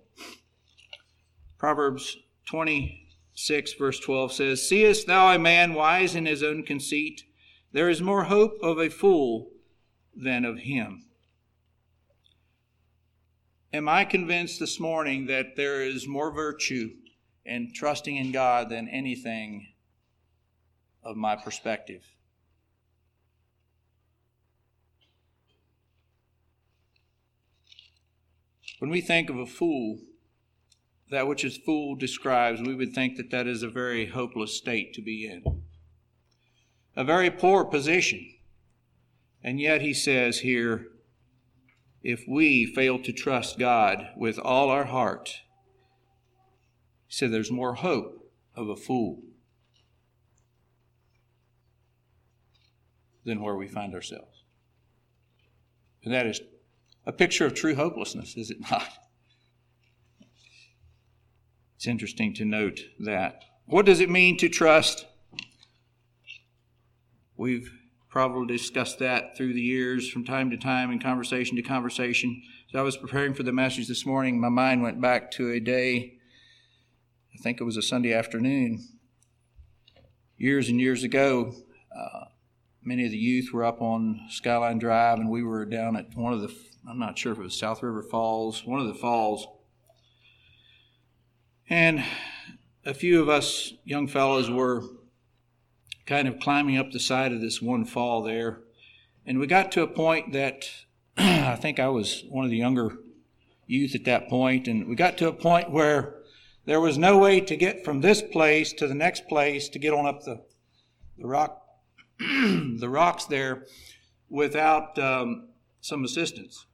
Proverbs 1.58 2.16
26, 2.46 3.74
verse 3.74 3.98
12 4.00 4.32
says, 4.32 4.68
Seest 4.68 5.06
thou 5.06 5.32
a 5.34 5.38
man 5.38 5.74
wise 5.74 6.14
in 6.14 6.26
his 6.26 6.42
own 6.42 6.62
conceit? 6.62 7.24
There 7.72 7.88
is 7.88 8.02
more 8.02 8.24
hope 8.24 8.58
of 8.62 8.78
a 8.78 8.88
fool 8.88 9.50
than 10.14 10.44
of 10.44 10.58
him. 10.58 11.04
Am 13.72 13.88
I 13.88 14.04
convinced 14.04 14.58
this 14.58 14.80
morning 14.80 15.26
that 15.26 15.54
there 15.54 15.82
is 15.82 16.08
more 16.08 16.32
virtue 16.32 16.90
in 17.44 17.72
trusting 17.72 18.16
in 18.16 18.32
God 18.32 18.68
than 18.68 18.88
anything 18.88 19.68
of 21.04 21.16
my 21.16 21.36
perspective? 21.36 22.02
When 28.80 28.90
we 28.90 29.00
think 29.00 29.30
of 29.30 29.36
a 29.36 29.46
fool, 29.46 29.98
that 31.10 31.28
which 31.28 31.44
is 31.44 31.56
fool 31.56 31.94
describes, 31.94 32.60
we 32.60 32.74
would 32.74 32.94
think 32.94 33.16
that 33.16 33.30
that 33.30 33.46
is 33.46 33.62
a 33.62 33.68
very 33.68 34.06
hopeless 34.06 34.56
state 34.56 34.94
to 34.94 35.02
be 35.02 35.26
in. 35.26 35.59
A 37.00 37.04
very 37.04 37.30
poor 37.30 37.64
position. 37.64 38.28
And 39.42 39.58
yet 39.58 39.80
he 39.80 39.94
says 39.94 40.40
here, 40.40 40.88
if 42.02 42.24
we 42.28 42.66
fail 42.66 42.98
to 42.98 43.10
trust 43.10 43.58
God 43.58 44.08
with 44.18 44.38
all 44.38 44.68
our 44.68 44.84
heart, 44.84 45.40
he 47.06 47.14
said 47.14 47.32
there's 47.32 47.50
more 47.50 47.76
hope 47.76 48.30
of 48.54 48.68
a 48.68 48.76
fool 48.76 49.22
than 53.24 53.40
where 53.40 53.56
we 53.56 53.66
find 53.66 53.94
ourselves. 53.94 54.44
And 56.04 56.12
that 56.12 56.26
is 56.26 56.42
a 57.06 57.12
picture 57.12 57.46
of 57.46 57.54
true 57.54 57.76
hopelessness, 57.76 58.36
is 58.36 58.50
it 58.50 58.58
not? 58.70 58.90
It's 61.76 61.86
interesting 61.86 62.34
to 62.34 62.44
note 62.44 62.80
that. 62.98 63.42
What 63.64 63.86
does 63.86 64.00
it 64.00 64.10
mean 64.10 64.36
to 64.36 64.50
trust? 64.50 65.06
We've 67.40 67.72
probably 68.10 68.54
discussed 68.54 68.98
that 68.98 69.34
through 69.34 69.54
the 69.54 69.62
years 69.62 70.10
from 70.10 70.26
time 70.26 70.50
to 70.50 70.58
time 70.58 70.90
in 70.90 70.98
conversation 70.98 71.56
to 71.56 71.62
conversation. 71.62 72.42
As 72.68 72.78
I 72.78 72.82
was 72.82 72.98
preparing 72.98 73.32
for 73.32 73.44
the 73.44 73.50
message 73.50 73.88
this 73.88 74.04
morning, 74.04 74.38
my 74.38 74.50
mind 74.50 74.82
went 74.82 75.00
back 75.00 75.30
to 75.32 75.50
a 75.50 75.58
day, 75.58 76.18
I 77.34 77.42
think 77.42 77.58
it 77.58 77.64
was 77.64 77.78
a 77.78 77.82
Sunday 77.82 78.12
afternoon, 78.12 78.86
years 80.36 80.68
and 80.68 80.78
years 80.78 81.02
ago. 81.02 81.54
Uh, 81.98 82.26
many 82.82 83.06
of 83.06 83.10
the 83.10 83.16
youth 83.16 83.54
were 83.54 83.64
up 83.64 83.80
on 83.80 84.20
Skyline 84.28 84.78
Drive, 84.78 85.18
and 85.18 85.30
we 85.30 85.42
were 85.42 85.64
down 85.64 85.96
at 85.96 86.14
one 86.14 86.34
of 86.34 86.42
the, 86.42 86.54
I'm 86.86 86.98
not 86.98 87.16
sure 87.16 87.32
if 87.32 87.38
it 87.38 87.42
was 87.42 87.58
South 87.58 87.82
River 87.82 88.02
Falls, 88.02 88.66
one 88.66 88.80
of 88.80 88.86
the 88.86 88.94
falls 88.94 89.46
and 91.70 92.04
a 92.84 92.92
few 92.92 93.22
of 93.22 93.30
us 93.30 93.72
young 93.84 94.08
fellows 94.08 94.50
were 94.50 94.82
kind 96.10 96.26
of 96.26 96.40
climbing 96.40 96.76
up 96.76 96.90
the 96.90 96.98
side 96.98 97.32
of 97.32 97.40
this 97.40 97.62
one 97.62 97.84
fall 97.84 98.20
there. 98.20 98.58
And 99.24 99.38
we 99.38 99.46
got 99.46 99.70
to 99.72 99.82
a 99.82 99.86
point 99.86 100.32
that 100.32 100.68
I 101.16 101.54
think 101.54 101.78
I 101.78 101.86
was 101.86 102.24
one 102.28 102.44
of 102.44 102.50
the 102.50 102.56
younger 102.56 102.98
youth 103.68 103.94
at 103.94 104.06
that 104.06 104.28
point, 104.28 104.66
and 104.66 104.88
we 104.88 104.96
got 104.96 105.16
to 105.18 105.28
a 105.28 105.32
point 105.32 105.70
where 105.70 106.16
there 106.64 106.80
was 106.80 106.98
no 106.98 107.16
way 107.16 107.40
to 107.40 107.56
get 107.56 107.84
from 107.84 108.00
this 108.00 108.22
place 108.22 108.72
to 108.72 108.88
the 108.88 108.94
next 108.94 109.28
place 109.28 109.68
to 109.68 109.78
get 109.78 109.92
on 109.92 110.04
up 110.04 110.24
the, 110.24 110.42
the 111.16 111.28
rock 111.28 111.62
the 112.18 112.88
rocks 112.90 113.26
there 113.26 113.66
without 114.28 114.98
um, 114.98 115.50
some 115.80 116.02
assistance. 116.02 116.66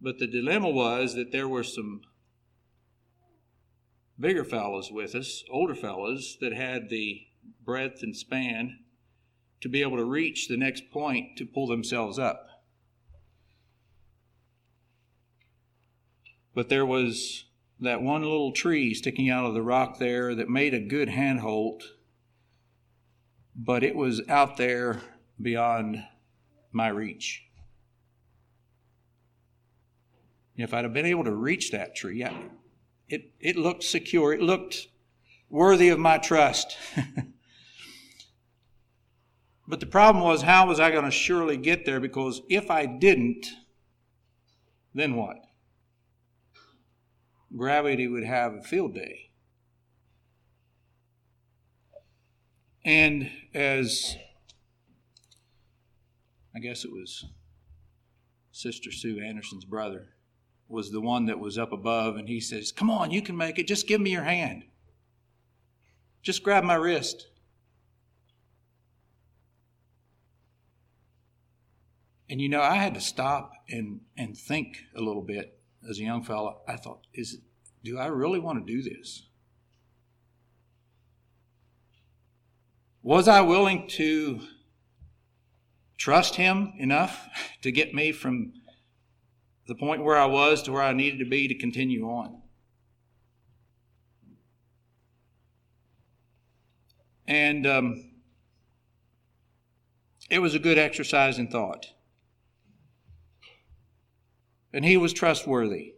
But 0.00 0.20
the 0.20 0.28
dilemma 0.28 0.70
was 0.70 1.14
that 1.16 1.32
there 1.32 1.48
were 1.48 1.64
some 1.64 2.02
bigger 4.20 4.44
fellows 4.44 4.92
with 4.92 5.16
us, 5.16 5.42
older 5.50 5.74
fellows, 5.74 6.38
that 6.40 6.52
had 6.52 6.90
the 6.90 7.26
breadth 7.64 8.02
and 8.02 8.16
span 8.16 8.80
to 9.60 9.68
be 9.68 9.82
able 9.82 9.96
to 9.96 10.04
reach 10.04 10.48
the 10.48 10.56
next 10.56 10.90
point 10.90 11.36
to 11.36 11.44
pull 11.44 11.66
themselves 11.66 12.18
up. 12.18 12.46
But 16.54 16.68
there 16.68 16.86
was 16.86 17.44
that 17.80 18.02
one 18.02 18.22
little 18.22 18.52
tree 18.52 18.92
sticking 18.94 19.30
out 19.30 19.46
of 19.46 19.54
the 19.54 19.62
rock 19.62 19.98
there 19.98 20.34
that 20.34 20.48
made 20.48 20.74
a 20.74 20.80
good 20.80 21.08
handhold, 21.08 21.82
but 23.54 23.82
it 23.82 23.94
was 23.94 24.20
out 24.28 24.56
there 24.56 25.00
beyond 25.40 26.04
my 26.72 26.88
reach. 26.88 27.44
If 30.56 30.74
I'd 30.74 30.84
have 30.84 30.92
been 30.92 31.06
able 31.06 31.24
to 31.24 31.34
reach 31.34 31.70
that 31.70 31.96
tree, 31.96 32.26
it, 33.08 33.32
it 33.40 33.56
looked 33.56 33.82
secure. 33.82 34.34
It 34.34 34.42
looked 34.42 34.88
worthy 35.50 35.90
of 35.90 35.98
my 35.98 36.16
trust. 36.16 36.78
but 39.68 39.80
the 39.80 39.86
problem 39.86 40.24
was, 40.24 40.42
how 40.42 40.66
was 40.66 40.80
I 40.80 40.90
going 40.90 41.04
to 41.04 41.10
surely 41.10 41.56
get 41.56 41.84
there? 41.84 42.00
Because 42.00 42.40
if 42.48 42.70
I 42.70 42.86
didn't, 42.86 43.46
then 44.94 45.16
what? 45.16 45.36
Gravity 47.54 48.06
would 48.06 48.24
have 48.24 48.54
a 48.54 48.62
field 48.62 48.94
day. 48.94 49.30
And 52.84 53.30
as 53.52 54.16
I 56.54 56.60
guess 56.60 56.84
it 56.84 56.92
was 56.92 57.26
Sister 58.52 58.90
Sue 58.90 59.20
Anderson's 59.20 59.64
brother 59.64 60.08
was 60.68 60.90
the 60.90 61.00
one 61.00 61.26
that 61.26 61.38
was 61.38 61.58
up 61.58 61.72
above, 61.72 62.16
and 62.16 62.28
he 62.28 62.40
says, 62.40 62.72
Come 62.72 62.90
on, 62.90 63.10
you 63.10 63.22
can 63.22 63.36
make 63.36 63.58
it. 63.58 63.66
Just 63.66 63.86
give 63.86 64.00
me 64.00 64.10
your 64.10 64.22
hand. 64.22 64.64
Just 66.22 66.42
grab 66.42 66.64
my 66.64 66.74
wrist. 66.74 67.28
And 72.28 72.40
you 72.40 72.48
know, 72.48 72.62
I 72.62 72.76
had 72.76 72.94
to 72.94 73.00
stop 73.00 73.52
and, 73.68 74.00
and 74.16 74.36
think 74.36 74.78
a 74.94 75.00
little 75.00 75.22
bit 75.22 75.58
as 75.88 75.98
a 75.98 76.02
young 76.02 76.22
fella. 76.22 76.56
I 76.68 76.76
thought, 76.76 77.06
is 77.12 77.38
do 77.82 77.98
I 77.98 78.06
really 78.06 78.38
want 78.38 78.64
to 78.64 78.72
do 78.72 78.82
this? 78.82 79.26
Was 83.02 83.26
I 83.26 83.40
willing 83.40 83.88
to 83.88 84.40
trust 86.00 86.36
him 86.36 86.72
enough 86.78 87.28
to 87.62 87.70
get 87.70 87.94
me 87.94 88.10
from 88.10 88.52
the 89.66 89.74
point 89.76 90.02
where 90.02 90.16
I 90.16 90.26
was 90.26 90.62
to 90.62 90.72
where 90.72 90.82
I 90.82 90.92
needed 90.92 91.18
to 91.20 91.24
be 91.24 91.46
to 91.46 91.54
continue 91.54 92.04
on. 92.04 92.39
And 97.30 97.64
um, 97.64 98.10
it 100.28 100.40
was 100.40 100.56
a 100.56 100.58
good 100.58 100.78
exercise 100.78 101.38
in 101.38 101.46
thought. 101.46 101.86
And 104.72 104.84
he 104.84 104.96
was 104.96 105.12
trustworthy. 105.12 105.94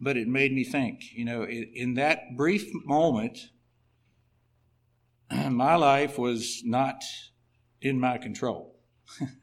But 0.00 0.16
it 0.16 0.26
made 0.26 0.52
me 0.52 0.64
think, 0.64 1.02
you 1.12 1.24
know, 1.24 1.44
in 1.44 1.94
that 1.94 2.36
brief 2.36 2.68
moment, 2.84 3.38
my 5.30 5.76
life 5.76 6.18
was 6.18 6.62
not 6.64 7.04
in 7.80 8.00
my 8.00 8.18
control. 8.18 8.74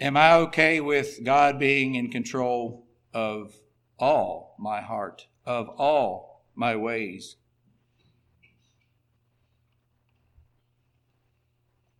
Am 0.00 0.16
I 0.16 0.32
okay 0.32 0.80
with 0.80 1.22
God 1.24 1.58
being 1.58 1.94
in 1.94 2.10
control 2.10 2.86
of 3.12 3.54
all 3.98 4.56
my 4.58 4.80
heart, 4.80 5.26
of 5.44 5.68
all 5.68 6.46
my 6.54 6.74
ways? 6.74 7.36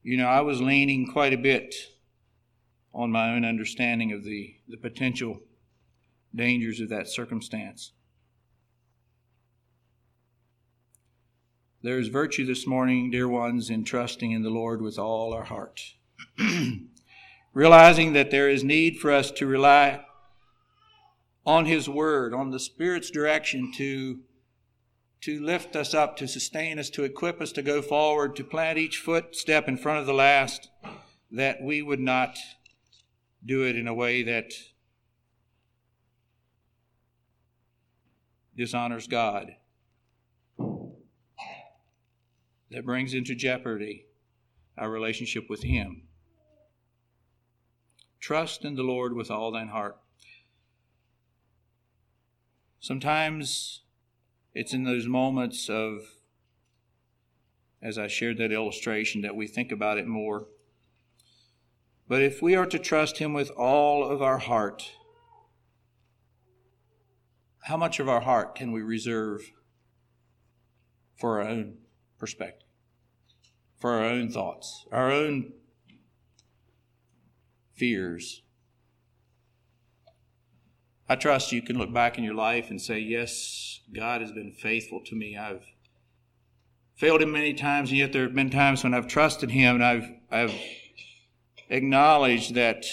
You 0.02 0.16
know, 0.16 0.28
I 0.28 0.40
was 0.40 0.62
leaning 0.62 1.12
quite 1.12 1.34
a 1.34 1.38
bit 1.38 1.74
on 2.94 3.12
my 3.12 3.34
own 3.34 3.44
understanding 3.44 4.12
of 4.12 4.24
the, 4.24 4.54
the 4.66 4.78
potential 4.78 5.40
dangers 6.34 6.80
of 6.80 6.88
that 6.88 7.06
circumstance. 7.06 7.92
There 11.82 11.98
is 11.98 12.08
virtue 12.08 12.46
this 12.46 12.66
morning, 12.66 13.10
dear 13.10 13.28
ones, 13.28 13.68
in 13.68 13.84
trusting 13.84 14.32
in 14.32 14.42
the 14.42 14.50
Lord 14.50 14.80
with 14.80 14.98
all 14.98 15.34
our 15.34 15.44
heart. 15.44 15.82
Realizing 17.52 18.12
that 18.12 18.30
there 18.30 18.48
is 18.48 18.62
need 18.62 18.98
for 18.98 19.10
us 19.10 19.30
to 19.32 19.46
rely 19.46 20.04
on 21.44 21.66
His 21.66 21.88
Word, 21.88 22.32
on 22.32 22.50
the 22.50 22.60
Spirit's 22.60 23.10
direction 23.10 23.72
to, 23.76 24.20
to 25.22 25.40
lift 25.40 25.74
us 25.74 25.92
up, 25.94 26.16
to 26.18 26.28
sustain 26.28 26.78
us, 26.78 26.90
to 26.90 27.02
equip 27.02 27.40
us 27.40 27.52
to 27.52 27.62
go 27.62 27.82
forward, 27.82 28.36
to 28.36 28.44
plant 28.44 28.78
each 28.78 28.98
footstep 28.98 29.66
in 29.66 29.76
front 29.76 29.98
of 29.98 30.06
the 30.06 30.14
last, 30.14 30.68
that 31.30 31.62
we 31.62 31.82
would 31.82 32.00
not 32.00 32.38
do 33.44 33.64
it 33.64 33.74
in 33.76 33.88
a 33.88 33.94
way 33.94 34.22
that 34.22 34.52
dishonors 38.56 39.06
God 39.06 39.56
that 42.70 42.84
brings 42.84 43.14
into 43.14 43.34
jeopardy 43.34 44.06
our 44.78 44.90
relationship 44.90 45.48
with 45.48 45.62
Him. 45.62 46.02
Trust 48.20 48.64
in 48.64 48.74
the 48.74 48.82
Lord 48.82 49.14
with 49.14 49.30
all 49.30 49.50
thine 49.50 49.68
heart. 49.68 49.96
Sometimes 52.78 53.82
it's 54.54 54.74
in 54.74 54.84
those 54.84 55.06
moments 55.06 55.68
of, 55.70 56.02
as 57.82 57.96
I 57.98 58.08
shared 58.08 58.36
that 58.38 58.52
illustration, 58.52 59.22
that 59.22 59.36
we 59.36 59.46
think 59.46 59.72
about 59.72 59.98
it 59.98 60.06
more. 60.06 60.46
But 62.08 62.22
if 62.22 62.42
we 62.42 62.54
are 62.54 62.66
to 62.66 62.78
trust 62.78 63.18
Him 63.18 63.32
with 63.32 63.50
all 63.50 64.04
of 64.04 64.20
our 64.20 64.38
heart, 64.38 64.92
how 67.64 67.76
much 67.76 68.00
of 68.00 68.08
our 68.08 68.20
heart 68.20 68.54
can 68.54 68.72
we 68.72 68.82
reserve 68.82 69.50
for 71.18 71.40
our 71.40 71.48
own 71.48 71.78
perspective, 72.18 72.68
for 73.78 73.92
our 73.92 74.04
own 74.04 74.30
thoughts, 74.30 74.86
our 74.90 75.10
own 75.10 75.52
fears. 77.80 78.42
I 81.08 81.16
trust 81.16 81.50
you 81.50 81.62
can 81.62 81.78
look 81.78 81.92
back 81.92 82.18
in 82.18 82.24
your 82.24 82.34
life 82.34 82.70
and 82.70 82.80
say, 82.80 82.98
Yes, 82.98 83.80
God 83.92 84.20
has 84.20 84.30
been 84.30 84.52
faithful 84.52 85.00
to 85.06 85.16
me. 85.16 85.36
I've 85.36 85.64
failed 86.94 87.22
Him 87.22 87.32
many 87.32 87.54
times, 87.54 87.88
and 87.88 87.98
yet 87.98 88.12
there 88.12 88.24
have 88.24 88.34
been 88.34 88.50
times 88.50 88.84
when 88.84 88.92
I've 88.92 89.08
trusted 89.08 89.50
Him 89.50 89.76
and 89.76 89.84
I've, 89.84 90.10
I've 90.30 90.54
acknowledged 91.70 92.54
that 92.54 92.84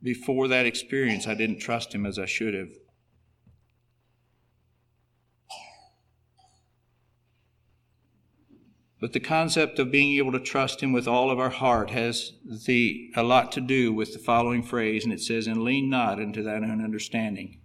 before 0.00 0.46
that 0.48 0.64
experience 0.64 1.26
I 1.26 1.34
didn't 1.34 1.58
trust 1.58 1.92
Him 1.92 2.06
as 2.06 2.18
I 2.18 2.26
should 2.26 2.54
have. 2.54 2.70
But 9.00 9.12
the 9.12 9.20
concept 9.20 9.78
of 9.78 9.90
being 9.90 10.16
able 10.16 10.32
to 10.32 10.40
trust 10.40 10.82
Him 10.82 10.92
with 10.92 11.08
all 11.08 11.30
of 11.30 11.38
our 11.38 11.50
heart 11.50 11.90
has 11.90 12.32
the, 12.66 13.10
a 13.16 13.22
lot 13.22 13.52
to 13.52 13.60
do 13.60 13.92
with 13.92 14.12
the 14.12 14.18
following 14.18 14.62
phrase, 14.62 15.04
and 15.04 15.12
it 15.12 15.20
says, 15.20 15.46
And 15.46 15.62
lean 15.62 15.90
not 15.90 16.20
into 16.20 16.42
thine 16.42 16.64
own 16.64 16.82
understanding. 16.82 17.60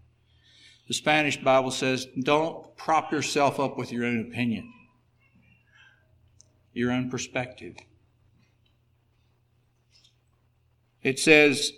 The 0.88 0.94
Spanish 0.94 1.38
Bible 1.38 1.72
says, 1.72 2.08
Don't 2.20 2.76
prop 2.76 3.12
yourself 3.12 3.60
up 3.60 3.78
with 3.78 3.92
your 3.92 4.06
own 4.06 4.20
opinion, 4.20 4.74
your 6.74 6.92
own 6.92 7.10
perspective. 7.10 7.76
It 11.04 11.20
says, 11.20 11.72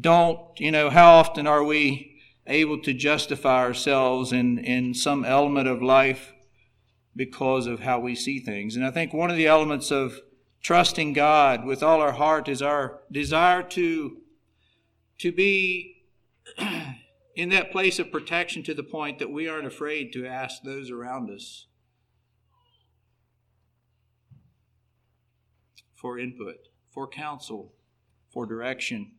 Don't, 0.00 0.40
you 0.58 0.70
know, 0.70 0.88
how 0.88 1.12
often 1.12 1.46
are 1.46 1.62
we 1.62 2.20
able 2.46 2.80
to 2.82 2.92
justify 2.94 3.58
ourselves 3.58 4.32
in, 4.32 4.58
in 4.58 4.94
some 4.94 5.24
element 5.24 5.68
of 5.68 5.82
life 5.82 6.32
because 7.14 7.66
of 7.66 7.80
how 7.80 7.98
we 7.98 8.14
see 8.14 8.38
things. 8.40 8.76
And 8.76 8.84
I 8.84 8.90
think 8.90 9.12
one 9.12 9.30
of 9.30 9.36
the 9.36 9.46
elements 9.46 9.90
of 9.90 10.20
trusting 10.62 11.12
God 11.12 11.64
with 11.64 11.82
all 11.82 12.00
our 12.00 12.12
heart 12.12 12.48
is 12.48 12.62
our 12.62 13.00
desire 13.10 13.62
to, 13.62 14.18
to 15.18 15.32
be 15.32 16.04
in 17.36 17.48
that 17.50 17.72
place 17.72 17.98
of 17.98 18.12
protection 18.12 18.62
to 18.62 18.74
the 18.74 18.82
point 18.82 19.18
that 19.18 19.30
we 19.30 19.48
aren't 19.48 19.66
afraid 19.66 20.12
to 20.12 20.26
ask 20.26 20.62
those 20.62 20.90
around 20.90 21.30
us 21.30 21.66
for 25.94 26.18
input, 26.18 26.56
for 26.90 27.06
counsel, 27.06 27.72
for 28.32 28.46
direction. 28.46 29.12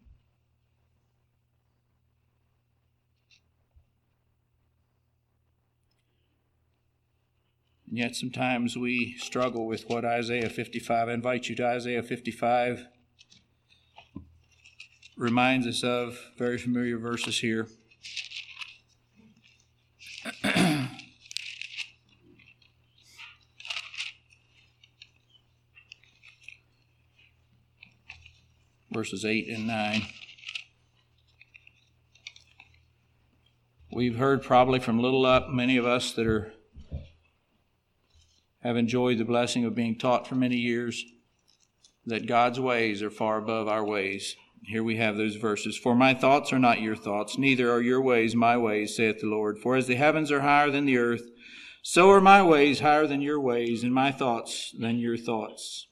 And 7.94 8.00
yet 8.00 8.16
sometimes 8.16 8.76
we 8.76 9.16
struggle 9.20 9.68
with 9.68 9.88
what 9.88 10.04
Isaiah 10.04 10.50
55, 10.50 11.10
I 11.10 11.14
invite 11.14 11.48
you 11.48 11.56
to 11.58 11.64
Isaiah 11.64 12.02
55, 12.02 12.88
reminds 15.16 15.68
us 15.68 15.84
of. 15.84 16.18
Very 16.36 16.58
familiar 16.58 16.98
verses 16.98 17.38
here. 17.38 17.68
verses 28.92 29.24
8 29.24 29.50
and 29.50 29.68
9. 29.68 30.02
We've 33.92 34.18
heard 34.18 34.42
probably 34.42 34.80
from 34.80 34.98
little 34.98 35.28
up, 35.28 35.50
many 35.50 35.78
of 35.78 35.86
us 35.86 36.12
that 36.14 36.26
are 36.26 36.54
have 38.64 38.78
enjoyed 38.78 39.18
the 39.18 39.26
blessing 39.26 39.66
of 39.66 39.76
being 39.76 39.98
taught 39.98 40.28
for 40.28 40.36
many 40.36 40.56
years 40.56 41.04
that 42.06 42.28
God's 42.28 42.60
ways 42.60 43.02
are 43.02 43.10
far 43.10 43.38
above 43.38 43.68
our 43.68 43.86
ways. 43.86 44.36
Here 44.66 44.84
we 44.84 44.96
have 44.98 45.18
those 45.18 45.36
verses. 45.36 45.78
For 45.78 45.96
my 45.96 46.14
thoughts 46.14 46.54
are 46.54 46.60
not 46.60 46.82
your 46.82 46.96
thoughts, 46.96 47.38
neither 47.38 47.72
are 47.72 47.82
your 47.82 48.02
ways 48.02 48.36
my 48.36 48.58
ways, 48.58 48.96
saith 48.96 49.20
the 49.20 49.28
Lord. 49.28 49.60
For 49.60 49.76
as 49.76 49.88
the 49.88 49.96
heavens 49.96 50.32
are 50.32 50.42
higher 50.42 50.72
than 50.72 50.86
the 50.86 50.98
earth, 50.98 51.24
so 51.82 52.10
are 52.12 52.22
my 52.22 52.42
ways 52.42 52.80
higher 52.80 53.06
than 53.06 53.22
your 53.22 53.40
ways, 53.40 53.84
and 53.84 53.94
my 53.94 54.12
thoughts 54.12 54.74
than 54.80 54.98
your 54.98 55.18
thoughts. 55.18 55.88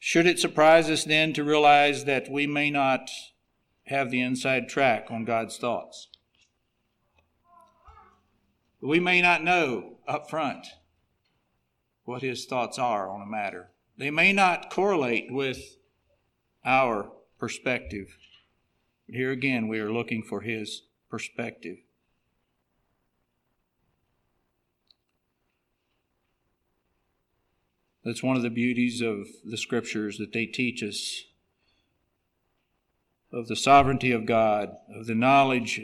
Should 0.00 0.26
it 0.26 0.40
surprise 0.40 0.90
us 0.90 1.04
then 1.04 1.32
to 1.34 1.44
realize 1.44 2.04
that 2.04 2.30
we 2.30 2.46
may 2.46 2.70
not 2.70 3.10
have 3.86 4.10
the 4.10 4.20
inside 4.20 4.68
track 4.68 5.08
on 5.10 5.24
God's 5.24 5.56
thoughts? 5.56 6.08
We 8.80 9.00
may 9.00 9.20
not 9.20 9.42
know 9.42 9.98
up 10.06 10.30
front 10.30 10.66
what 12.04 12.22
his 12.22 12.46
thoughts 12.46 12.78
are 12.78 13.10
on 13.10 13.20
a 13.20 13.26
matter. 13.26 13.70
They 13.96 14.10
may 14.10 14.32
not 14.32 14.70
correlate 14.70 15.26
with 15.30 15.76
our 16.64 17.10
perspective. 17.38 18.16
But 19.06 19.16
here 19.16 19.32
again, 19.32 19.68
we 19.68 19.80
are 19.80 19.92
looking 19.92 20.22
for 20.22 20.42
his 20.42 20.82
perspective. 21.10 21.78
That's 28.04 28.22
one 28.22 28.36
of 28.36 28.42
the 28.42 28.50
beauties 28.50 29.02
of 29.02 29.26
the 29.44 29.58
scriptures 29.58 30.18
that 30.18 30.32
they 30.32 30.46
teach 30.46 30.82
us 30.82 31.24
of 33.30 33.48
the 33.48 33.56
sovereignty 33.56 34.12
of 34.12 34.24
God, 34.24 34.70
of 34.94 35.06
the 35.06 35.14
knowledge, 35.14 35.80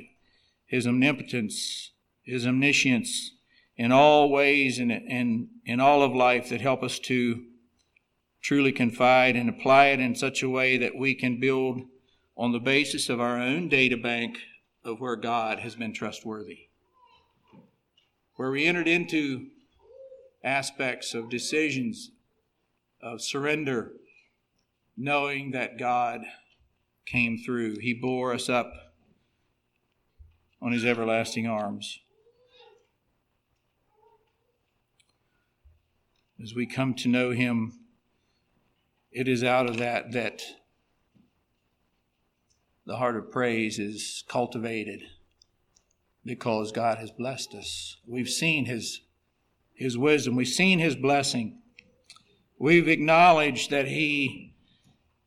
his 0.64 0.87
omnipotence, 0.87 1.90
his 2.25 2.47
omniscience 2.47 3.33
in 3.77 3.93
all 3.93 4.31
ways 4.31 4.79
and 4.79 4.91
in, 4.91 5.49
in 5.65 5.81
all 5.81 6.03
of 6.03 6.15
life 6.15 6.49
that 6.49 6.61
help 6.61 6.83
us 6.83 6.99
to 6.99 7.45
truly 8.41 8.73
confide 8.73 9.37
and 9.37 9.49
apply 9.49 9.87
it 9.87 10.01
in 10.01 10.15
such 10.15 10.43
a 10.43 10.49
way 10.49 10.77
that 10.77 10.97
we 10.97 11.15
can 11.15 11.41
build 11.41 11.81
on 12.37 12.53
the 12.53 12.59
basis 12.59 13.09
of 13.09 13.21
our 13.21 13.39
own 13.41 13.69
data 13.69 13.97
bank 13.97 14.39
of 14.85 15.01
where 15.01 15.17
God 15.17 15.61
has 15.61 15.77
been 15.77 15.95
trustworthy. 15.95 16.69
Where 18.37 18.51
we 18.51 18.67
entered 18.67 18.89
into 18.89 19.47
aspects 20.43 21.15
of 21.15 21.31
decisions 21.31 22.11
of 23.01 23.23
surrender, 23.23 23.93
knowing 24.97 25.53
that 25.53 25.79
God 25.79 26.21
came 27.07 27.39
through. 27.39 27.79
He 27.79 27.95
bore 27.95 28.33
us 28.33 28.49
up 28.49 28.73
on 30.61 30.73
his 30.73 30.85
everlasting 30.85 31.47
arms. 31.47 32.01
As 36.42 36.55
we 36.55 36.66
come 36.66 36.94
to 36.94 37.09
know 37.09 37.31
him, 37.31 37.79
it 39.12 39.29
is 39.29 39.44
out 39.44 39.68
of 39.68 39.77
that 39.79 40.12
that 40.12 40.42
the 42.87 42.97
heart 42.97 43.16
of 43.16 43.31
praise 43.31 43.79
is 43.79 44.25
cultivated 44.29 45.03
because 46.25 46.73
God 46.73 46.99
has 46.99 47.11
blessed 47.11 47.55
us. 47.55 47.99
We've 48.07 48.29
seen 48.29 48.66
his, 48.66 49.03
his 49.75 49.97
wisdom, 49.97 50.35
we've 50.35 50.49
seen 50.49 50.81
his 50.81 50.97
blessing. 50.97 51.61
We've 52.59 52.88
acknowledged 52.88 53.70
that 53.70 53.88
he 53.88 54.55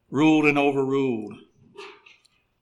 ruled 0.10 0.46
and 0.46 0.58
overruled. 0.58 1.36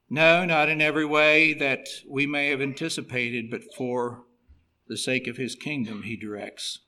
No, 0.10 0.46
not 0.46 0.70
in 0.70 0.82
every 0.82 1.06
way 1.06 1.54
that 1.54 1.88
we 2.08 2.28
may 2.28 2.50
have 2.50 2.62
anticipated, 2.62 3.50
but 3.50 3.74
for 3.76 4.24
the 4.88 4.98
sake 4.98 5.28
of 5.28 5.38
his 5.38 5.56
kingdom, 5.56 6.04
he 6.04 6.16
directs. 6.16 6.80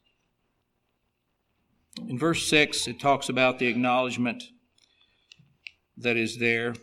In 2.06 2.18
verse 2.18 2.48
6, 2.48 2.88
it 2.88 3.00
talks 3.00 3.30
about 3.30 3.60
the 3.60 3.68
acknowledgement 3.68 4.44
that 5.98 6.16
is 6.16 6.38
there, 6.38 6.74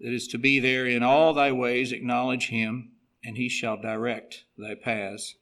that 0.00 0.12
is 0.12 0.26
to 0.28 0.38
be 0.38 0.58
there 0.58 0.86
in 0.86 1.02
all 1.02 1.34
thy 1.34 1.52
ways, 1.52 1.92
acknowledge 1.92 2.48
him, 2.48 2.92
and 3.22 3.36
he 3.36 3.48
shall 3.48 3.76
direct 3.76 4.44
thy 4.56 4.74
paths. 4.74 5.34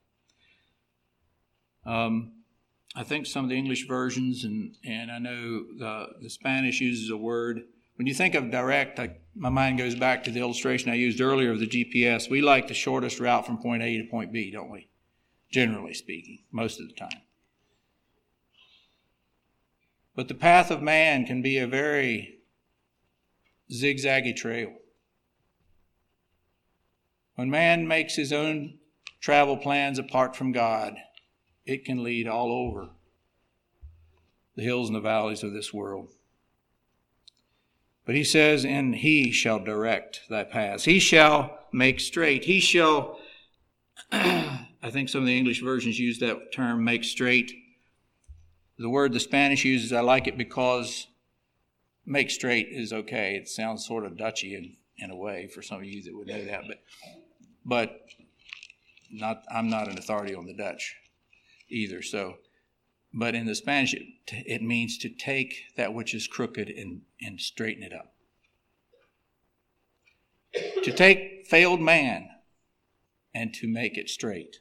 Um, 1.84 2.32
I 2.96 3.04
think 3.04 3.26
some 3.26 3.44
of 3.44 3.50
the 3.50 3.56
English 3.56 3.86
versions, 3.86 4.42
and, 4.44 4.74
and 4.84 5.10
I 5.10 5.18
know 5.18 5.64
the, 5.78 6.06
the 6.22 6.30
Spanish 6.30 6.80
uses 6.80 7.10
a 7.10 7.16
word. 7.16 7.62
When 7.96 8.06
you 8.06 8.14
think 8.14 8.34
of 8.34 8.50
direct, 8.50 8.98
I, 8.98 9.18
my 9.34 9.50
mind 9.50 9.78
goes 9.78 9.94
back 9.94 10.24
to 10.24 10.30
the 10.30 10.40
illustration 10.40 10.90
I 10.90 10.94
used 10.94 11.20
earlier 11.20 11.52
of 11.52 11.60
the 11.60 11.66
GPS. 11.66 12.28
We 12.28 12.40
like 12.40 12.68
the 12.68 12.74
shortest 12.74 13.20
route 13.20 13.46
from 13.46 13.58
point 13.58 13.82
A 13.82 13.98
to 13.98 14.04
point 14.10 14.32
B, 14.32 14.50
don't 14.50 14.70
we? 14.70 14.88
Generally 15.52 15.94
speaking, 15.94 16.40
most 16.50 16.80
of 16.80 16.88
the 16.88 16.94
time. 16.94 17.20
But 20.16 20.28
the 20.28 20.34
path 20.34 20.70
of 20.70 20.82
man 20.82 21.26
can 21.26 21.42
be 21.42 21.58
a 21.58 21.66
very 21.66 22.38
zigzaggy 23.70 24.34
trail. 24.34 24.72
When 27.34 27.50
man 27.50 27.86
makes 27.86 28.16
his 28.16 28.32
own 28.32 28.78
travel 29.20 29.58
plans 29.58 29.98
apart 29.98 30.34
from 30.34 30.52
God, 30.52 30.96
it 31.66 31.84
can 31.84 32.02
lead 32.02 32.26
all 32.26 32.50
over 32.50 32.88
the 34.56 34.62
hills 34.62 34.88
and 34.88 34.96
the 34.96 35.00
valleys 35.00 35.42
of 35.42 35.52
this 35.52 35.74
world. 35.74 36.14
But 38.06 38.14
he 38.14 38.24
says, 38.24 38.64
and 38.64 38.94
he 38.94 39.30
shall 39.30 39.58
direct 39.58 40.22
thy 40.30 40.44
paths. 40.44 40.84
He 40.84 40.98
shall 40.98 41.58
make 41.72 42.00
straight. 42.00 42.44
He 42.44 42.60
shall, 42.60 43.18
I 44.12 44.90
think 44.90 45.10
some 45.10 45.22
of 45.22 45.26
the 45.26 45.36
English 45.36 45.60
versions 45.60 45.98
use 45.98 46.20
that 46.20 46.52
term, 46.54 46.84
make 46.84 47.04
straight. 47.04 47.52
The 48.78 48.90
word 48.90 49.12
the 49.12 49.20
Spanish 49.20 49.64
uses, 49.64 49.92
I 49.92 50.00
like 50.00 50.26
it 50.26 50.36
because 50.36 51.06
make 52.04 52.30
straight 52.30 52.68
is 52.70 52.92
okay. 52.92 53.36
It 53.36 53.48
sounds 53.48 53.86
sort 53.86 54.04
of 54.04 54.18
Dutchy 54.18 54.54
in, 54.54 54.76
in 54.98 55.10
a 55.10 55.16
way 55.16 55.48
for 55.48 55.62
some 55.62 55.78
of 55.78 55.84
you 55.84 56.02
that 56.02 56.14
would 56.14 56.28
know 56.28 56.44
that, 56.44 56.64
but 56.66 56.82
but 57.64 58.00
not 59.10 59.44
I'm 59.50 59.68
not 59.68 59.88
an 59.88 59.98
authority 59.98 60.34
on 60.34 60.46
the 60.46 60.54
Dutch 60.54 60.96
either. 61.68 62.02
So, 62.02 62.36
but 63.12 63.34
in 63.34 63.46
the 63.46 63.54
Spanish, 63.54 63.94
it, 63.94 64.06
it 64.28 64.62
means 64.62 64.98
to 64.98 65.08
take 65.08 65.64
that 65.76 65.94
which 65.94 66.14
is 66.14 66.26
crooked 66.26 66.68
and, 66.68 67.02
and 67.20 67.40
straighten 67.40 67.82
it 67.82 67.92
up. 67.92 68.14
To 70.84 70.92
take 70.92 71.46
failed 71.46 71.80
man 71.80 72.28
and 73.34 73.52
to 73.54 73.68
make 73.68 73.98
it 73.98 74.08
straight. 74.08 74.60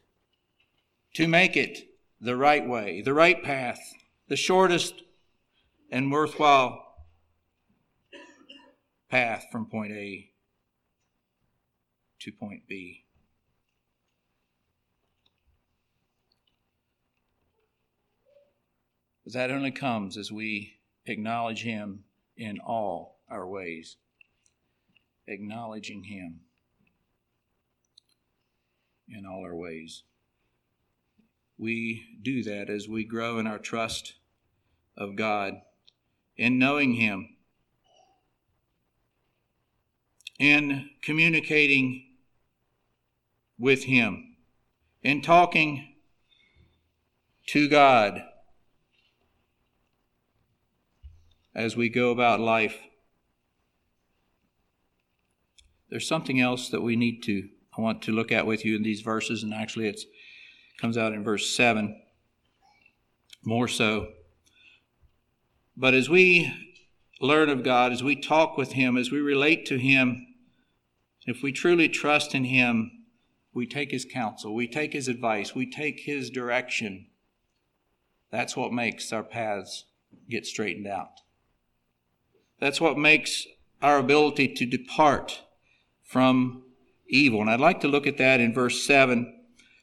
To 1.14 1.28
make 1.28 1.56
it 1.56 1.90
the 2.20 2.36
right 2.36 2.68
way, 2.68 3.02
the 3.02 3.14
right 3.14 3.42
path, 3.42 3.94
the 4.28 4.36
shortest 4.36 5.04
and 5.92 6.12
worthwhile 6.12 6.82
path 9.10 9.46
from 9.52 9.66
point 9.66 9.92
A 9.92 10.32
to 12.20 12.32
point 12.32 12.64
B. 12.68 13.06
But 19.24 19.34
that 19.34 19.52
only 19.52 19.72
comes 19.72 20.18
as 20.18 20.32
we 20.32 20.80
acknowledge 21.06 21.64
Him 21.64 22.04
in 22.38 22.60
all 22.60 23.20
our 23.30 23.48
ways. 23.48 23.98
Acknowledging 25.28 26.04
Him 26.04 26.42
in 29.10 29.26
all 29.26 29.44
our 29.44 29.56
ways. 29.56 30.04
We 31.58 32.04
do 32.22 32.44
that 32.44 32.70
as 32.70 32.88
we 32.88 33.04
grow 33.06 33.40
in 33.40 33.48
our 33.48 33.60
trust 33.60 34.16
of 34.98 35.16
God, 35.16 35.62
in 36.36 36.60
knowing 36.60 36.94
Him, 36.94 37.30
in 40.38 40.90
communicating 41.02 42.04
with 43.58 43.86
Him, 43.86 44.36
in 45.02 45.22
talking 45.22 45.96
to 47.48 47.70
God 47.70 48.22
as 51.54 51.78
we 51.78 51.88
go 51.88 52.12
about 52.12 52.42
life. 52.42 52.78
There's 55.90 56.08
something 56.08 56.42
else 56.42 56.68
that 56.70 56.82
we 56.82 56.98
need 56.98 57.22
to 57.24 57.50
I 57.78 57.82
want 57.82 58.02
to 58.04 58.12
look 58.12 58.32
at 58.32 58.48
with 58.48 58.64
you 58.64 58.76
in 58.76 58.84
these 58.84 59.02
verses, 59.02 59.44
and 59.44 59.54
actually 59.54 59.88
it 59.88 60.00
comes 60.80 60.98
out 60.98 61.14
in 61.14 61.24
verse 61.24 61.56
7 61.56 62.02
more 63.44 63.68
so. 63.68 64.10
But 65.78 65.94
as 65.94 66.10
we 66.10 66.54
learn 67.22 67.50
of 67.50 67.64
God, 67.64 67.92
as 67.92 68.04
we 68.04 68.16
talk 68.16 68.58
with 68.58 68.74
Him, 68.74 68.98
as 68.98 69.12
we 69.12 69.20
relate 69.20 69.66
to 69.68 69.78
Him, 69.78 70.26
if 71.26 71.42
we 71.42 71.52
truly 71.52 71.88
trust 71.88 72.34
in 72.34 72.46
Him, 72.46 72.92
we 73.54 73.66
take 73.68 73.92
His 73.92 74.06
counsel, 74.06 74.54
we 74.54 74.68
take 74.68 74.94
His 74.94 75.08
advice, 75.08 75.56
we 75.56 75.70
take 75.70 76.02
His 76.02 76.30
direction. 76.30 77.08
That's 78.32 78.58
what 78.58 78.74
makes 78.74 79.14
our 79.14 79.24
paths 79.24 79.86
get 80.30 80.46
straightened 80.46 80.88
out. 80.88 81.22
That's 82.60 82.82
what 82.82 82.98
makes 82.98 83.46
our 83.82 83.98
ability 83.98 84.56
to 84.56 84.66
depart 84.66 85.42
from 86.04 86.64
evil. 87.08 87.42
And 87.42 87.50
I'd 87.50 87.60
like 87.60 87.82
to 87.82 87.88
look 87.88 88.08
at 88.08 88.18
that 88.18 88.40
in 88.40 88.54
verse 88.54 88.84
7. 88.84 89.35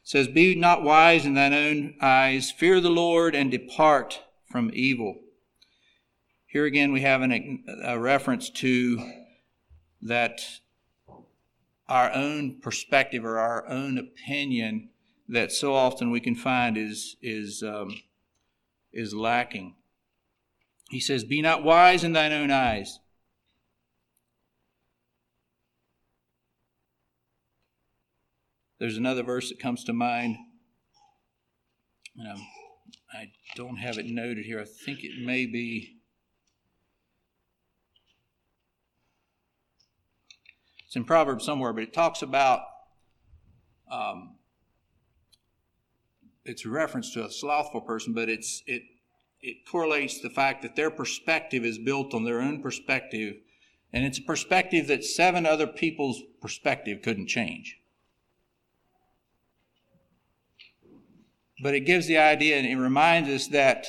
Says, 0.02 0.28
Be 0.28 0.54
not 0.54 0.82
wise 0.82 1.24
in 1.24 1.34
thine 1.34 1.54
own 1.54 1.94
eyes, 2.00 2.50
fear 2.50 2.80
the 2.80 2.90
Lord, 2.90 3.34
and 3.34 3.50
depart 3.50 4.20
from 4.50 4.70
evil. 4.74 5.20
Here 6.46 6.66
again, 6.66 6.92
we 6.92 7.00
have 7.00 7.22
an, 7.22 7.64
a 7.84 7.98
reference 7.98 8.50
to 8.50 9.10
that 10.02 10.40
our 11.88 12.12
own 12.12 12.60
perspective 12.60 13.24
or 13.24 13.38
our 13.38 13.66
own 13.68 13.96
opinion 13.96 14.90
that 15.28 15.52
so 15.52 15.74
often 15.74 16.10
we 16.10 16.20
can 16.20 16.34
find 16.34 16.76
is, 16.76 17.16
is, 17.22 17.62
um, 17.62 18.02
is 18.92 19.14
lacking. 19.14 19.76
He 20.90 21.00
says, 21.00 21.24
Be 21.24 21.40
not 21.40 21.64
wise 21.64 22.04
in 22.04 22.12
thine 22.12 22.32
own 22.32 22.50
eyes. 22.50 22.98
There's 28.83 28.97
another 28.97 29.23
verse 29.23 29.49
that 29.49 29.61
comes 29.61 29.85
to 29.85 29.92
mind. 29.92 30.38
Um, 32.18 32.45
I 33.12 33.31
don't 33.55 33.77
have 33.77 33.97
it 33.97 34.07
noted 34.07 34.45
here. 34.45 34.61
I 34.61 34.64
think 34.64 35.05
it 35.05 35.25
may 35.25 35.47
be. 35.47 35.99
It's 40.85 40.97
in 40.97 41.05
Proverbs 41.05 41.45
somewhere, 41.45 41.73
but 41.73 41.85
it 41.85 41.92
talks 41.95 42.23
about. 42.23 42.62
Um, 43.88 44.35
it's 46.45 46.64
a 46.64 46.68
reference 46.68 47.12
to 47.12 47.25
a 47.25 47.31
slothful 47.31 47.83
person, 47.83 48.12
but 48.12 48.29
it's 48.29 48.64
it 48.66 48.83
it 49.40 49.59
correlates 49.64 50.21
the 50.21 50.29
fact 50.29 50.61
that 50.62 50.75
their 50.75 50.90
perspective 50.90 51.64
is 51.64 51.79
built 51.79 52.14
on 52.14 52.25
their 52.25 52.40
own 52.40 52.61
perspective, 52.61 53.37
and 53.92 54.05
it's 54.05 54.18
a 54.18 54.23
perspective 54.23 54.88
that 54.88 55.05
seven 55.05 55.47
other 55.47 55.68
people's 55.68 56.21
perspective 56.40 57.01
couldn't 57.01 57.29
change. 57.29 57.79
But 61.62 61.75
it 61.75 61.87
gives 61.87 62.09
the 62.09 62.18
idea 62.18 62.57
and 62.57 62.66
it 62.66 62.77
reminds 62.77 63.29
us 63.29 63.46
that 63.48 63.87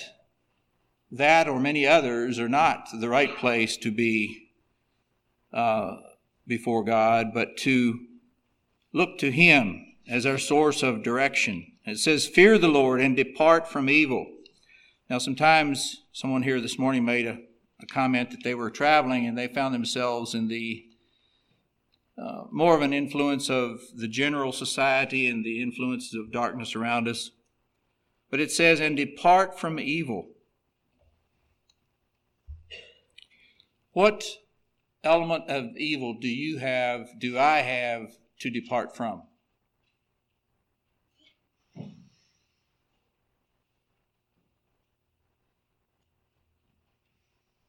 that 1.12 1.48
or 1.48 1.60
many 1.60 1.86
others 1.86 2.40
are 2.40 2.50
not 2.50 2.88
the 3.00 3.10
right 3.10 3.36
place 3.38 3.78
to 3.78 3.92
be 3.92 4.50
uh, 5.54 5.98
before 6.48 6.84
God, 6.84 7.28
but 7.34 7.56
to 7.58 8.00
look 8.94 9.20
to 9.20 9.32
Him 9.32 9.86
as 10.08 10.26
our 10.26 10.40
source 10.40 10.82
of 10.82 11.04
direction. 11.04 11.72
It 11.86 12.00
says, 12.00 12.26
Fear 12.26 12.58
the 12.58 12.68
Lord 12.68 13.00
and 13.00 13.16
depart 13.16 13.68
from 13.68 13.90
evil. 13.90 14.26
Now, 15.10 15.20
sometimes 15.20 16.04
someone 16.12 16.42
here 16.44 16.60
this 16.60 16.80
morning 16.80 17.06
made 17.06 17.28
a, 17.28 17.38
a 17.80 17.86
comment 17.86 18.32
that 18.32 18.44
they 18.44 18.56
were 18.56 18.72
traveling 18.72 19.28
and 19.28 19.38
they 19.38 19.48
found 19.48 19.76
themselves 19.76 20.34
in 20.34 20.48
the 20.48 20.86
uh, 22.18 22.44
more 22.52 22.76
of 22.76 22.82
an 22.82 22.94
influence 22.94 23.50
of 23.50 23.82
the 23.96 24.08
general 24.08 24.52
society 24.52 25.28
and 25.28 25.44
the 25.44 25.62
influences 25.62 26.14
of 26.14 26.32
darkness 26.32 26.76
around 26.76 27.08
us. 27.08 27.32
But 28.34 28.40
it 28.40 28.52
says, 28.52 28.80
and 28.80 28.98
depart 28.98 29.60
from 29.60 29.80
evil. 29.80 30.32
What 33.92 34.26
element 35.04 35.44
of 35.52 35.78
evil 35.78 36.18
do 36.20 36.28
you 36.28 36.58
have, 36.58 37.10
do 37.20 37.38
I 37.38 37.58
have 37.58 38.18
to 38.40 38.50
depart 38.50 38.98
from? 38.98 39.22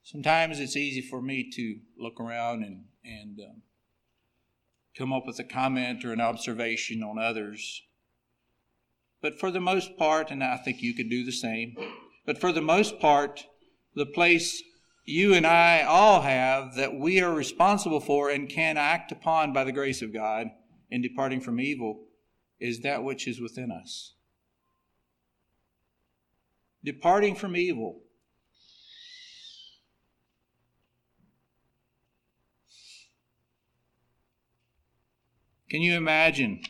Sometimes 0.03 0.61
it's 0.61 0.79
easy 0.79 1.03
for 1.03 1.21
me 1.21 1.51
to 1.51 1.81
look 1.99 2.19
around 2.19 2.65
and, 2.65 2.85
and 3.05 3.39
um, 3.39 3.63
come 4.97 5.13
up 5.13 5.27
with 5.27 5.39
a 5.39 5.45
comment 5.45 6.07
or 6.07 6.15
an 6.15 6.23
observation 6.23 7.03
on 7.03 7.19
others 7.19 7.83
but 9.25 9.41
for 9.41 9.51
the 9.51 9.59
most 9.59 9.97
part, 9.97 10.31
and 10.31 10.45
I 10.45 10.59
think 10.59 10.83
you 10.83 10.93
could 10.93 11.09
do 11.09 11.25
the 11.25 11.33
same, 11.33 11.75
but 12.27 12.39
for 12.39 12.53
the 12.53 12.61
most 12.61 13.01
part, 13.01 13.47
the 13.95 14.05
place 14.05 14.63
you 15.07 15.33
and 15.33 15.47
I 15.47 15.83
all 15.83 16.21
have 16.21 16.75
that 16.75 16.95
we 16.95 17.23
are 17.23 17.33
responsible 17.33 18.01
for 18.01 18.29
and 18.29 18.51
can 18.51 18.77
act 18.77 19.13
upon 19.13 19.55
by 19.55 19.65
the 19.65 19.73
grace 19.73 20.03
of 20.03 20.13
God 20.13 20.49
in 20.91 21.01
departing 21.01 21.41
from 21.41 21.59
evil 21.59 22.05
is 22.61 22.81
that 22.81 23.03
which 23.03 23.27
is 23.27 23.41
within 23.41 23.73
us. 23.73 24.13
Departing 26.85 27.35
from 27.35 27.57
evil. 27.57 28.03
Can 35.71 35.81
you 35.81 35.95
imagine 35.95 36.61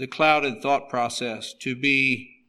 the 0.00 0.06
clouded 0.06 0.62
thought 0.62 0.88
process 0.88 1.52
to 1.52 1.76
be 1.76 2.46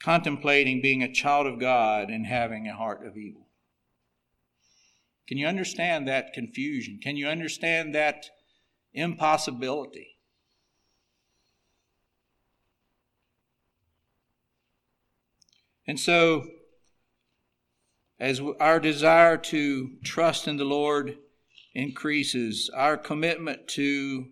contemplating 0.00 0.80
being 0.80 1.02
a 1.02 1.12
child 1.12 1.44
of 1.44 1.58
God 1.58 2.08
and 2.08 2.24
having 2.24 2.68
a 2.68 2.76
heart 2.76 3.04
of 3.04 3.16
evil. 3.16 3.48
Can 5.26 5.38
you 5.38 5.48
understand 5.48 6.06
that 6.06 6.32
confusion? 6.32 7.00
Can 7.02 7.16
you 7.16 7.26
understand 7.26 7.96
that 7.96 8.26
impossibility? 8.94 10.18
And 15.84 15.98
so, 15.98 16.46
as 18.20 18.40
our 18.60 18.78
desire 18.78 19.36
to 19.36 19.90
trust 20.04 20.46
in 20.46 20.58
the 20.58 20.64
Lord 20.64 21.18
increases, 21.74 22.70
our 22.72 22.96
commitment 22.96 23.66
to 23.70 24.28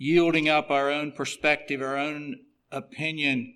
yielding 0.00 0.48
up 0.48 0.70
our 0.70 0.90
own 0.90 1.12
perspective, 1.12 1.82
our 1.82 1.98
own 1.98 2.34
opinion, 2.72 3.52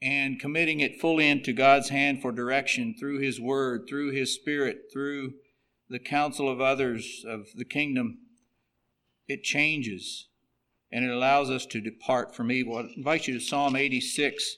and 0.00 0.40
committing 0.40 0.80
it 0.80 0.98
fully 0.98 1.28
into 1.28 1.52
God's 1.52 1.90
hand 1.90 2.22
for 2.22 2.32
direction 2.32 2.94
through 2.98 3.18
His 3.18 3.38
Word, 3.38 3.82
through 3.86 4.12
His 4.12 4.34
Spirit, 4.34 4.84
through 4.90 5.34
the 5.90 5.98
counsel 5.98 6.50
of 6.50 6.58
others 6.58 7.22
of 7.28 7.48
the 7.54 7.66
kingdom, 7.66 8.16
it 9.28 9.42
changes 9.42 10.28
and 10.90 11.04
it 11.04 11.10
allows 11.10 11.50
us 11.50 11.66
to 11.66 11.82
depart 11.82 12.34
from 12.34 12.50
evil. 12.50 12.78
I 12.78 12.88
invite 12.96 13.28
you 13.28 13.34
to 13.34 13.40
Psalm 13.44 13.76
86. 13.76 14.56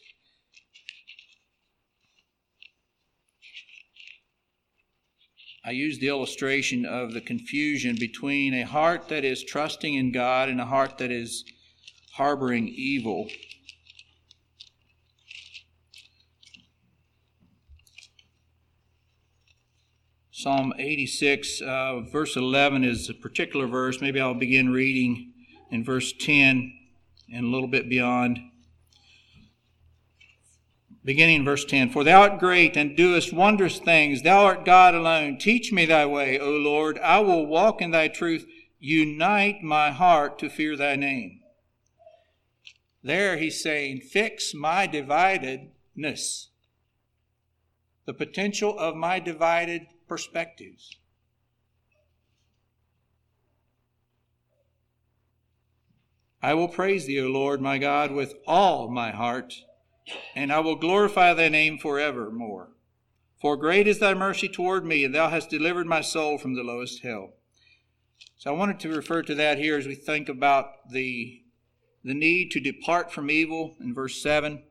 I 5.62 5.72
use 5.72 5.98
the 5.98 6.08
illustration 6.08 6.86
of 6.86 7.12
the 7.12 7.20
confusion 7.20 7.96
between 8.00 8.54
a 8.54 8.62
heart 8.62 9.08
that 9.08 9.24
is 9.26 9.44
trusting 9.44 9.94
in 9.94 10.10
God 10.10 10.48
and 10.48 10.58
a 10.58 10.64
heart 10.64 10.96
that 10.98 11.10
is 11.10 11.44
harboring 12.12 12.68
evil. 12.68 13.28
Psalm 20.30 20.72
86, 20.78 21.60
uh, 21.60 22.00
verse 22.10 22.36
11 22.36 22.82
is 22.82 23.10
a 23.10 23.14
particular 23.14 23.66
verse. 23.66 24.00
Maybe 24.00 24.18
I'll 24.18 24.32
begin 24.32 24.72
reading 24.72 25.34
in 25.70 25.84
verse 25.84 26.14
10 26.18 26.72
and 27.34 27.44
a 27.44 27.48
little 27.48 27.68
bit 27.68 27.90
beyond 27.90 28.38
beginning 31.04 31.44
verse 31.44 31.64
10 31.64 31.90
For 31.90 32.04
thou 32.04 32.22
art 32.22 32.38
great 32.38 32.76
and 32.76 32.96
doest 32.96 33.32
wondrous 33.32 33.78
things. 33.78 34.22
Thou 34.22 34.44
art 34.44 34.64
God 34.64 34.94
alone. 34.94 35.38
Teach 35.38 35.72
me 35.72 35.86
thy 35.86 36.06
way, 36.06 36.38
O 36.38 36.50
Lord. 36.50 36.98
I 36.98 37.20
will 37.20 37.46
walk 37.46 37.80
in 37.80 37.90
thy 37.90 38.08
truth. 38.08 38.46
Unite 38.78 39.62
my 39.62 39.90
heart 39.90 40.38
to 40.38 40.48
fear 40.48 40.76
thy 40.76 40.96
name. 40.96 41.40
There 43.02 43.36
he's 43.36 43.62
saying, 43.62 44.00
Fix 44.00 44.54
my 44.54 44.86
dividedness, 44.86 46.48
the 48.04 48.14
potential 48.14 48.78
of 48.78 48.94
my 48.94 49.18
divided 49.18 49.86
perspectives. 50.06 50.96
I 56.42 56.54
will 56.54 56.68
praise 56.68 57.06
thee, 57.06 57.20
O 57.20 57.28
Lord 57.28 57.60
my 57.60 57.76
God, 57.76 58.12
with 58.12 58.34
all 58.46 58.90
my 58.90 59.10
heart 59.10 59.54
and 60.34 60.52
I 60.52 60.60
will 60.60 60.76
glorify 60.76 61.34
thy 61.34 61.48
name 61.48 61.78
forevermore. 61.78 62.70
For 63.40 63.56
great 63.56 63.88
is 63.88 63.98
thy 63.98 64.14
mercy 64.14 64.48
toward 64.48 64.84
me, 64.84 65.04
and 65.04 65.14
thou 65.14 65.30
hast 65.30 65.48
delivered 65.48 65.86
my 65.86 66.02
soul 66.02 66.36
from 66.36 66.54
the 66.54 66.62
lowest 66.62 67.02
hell. 67.02 67.32
So 68.36 68.50
I 68.50 68.56
wanted 68.56 68.80
to 68.80 68.88
refer 68.94 69.22
to 69.22 69.34
that 69.34 69.58
here 69.58 69.78
as 69.78 69.86
we 69.86 69.94
think 69.94 70.28
about 70.28 70.90
the, 70.90 71.42
the 72.04 72.14
need 72.14 72.50
to 72.52 72.60
depart 72.60 73.12
from 73.12 73.30
evil 73.30 73.76
in 73.80 73.94
verse 73.94 74.22
7. 74.22 74.62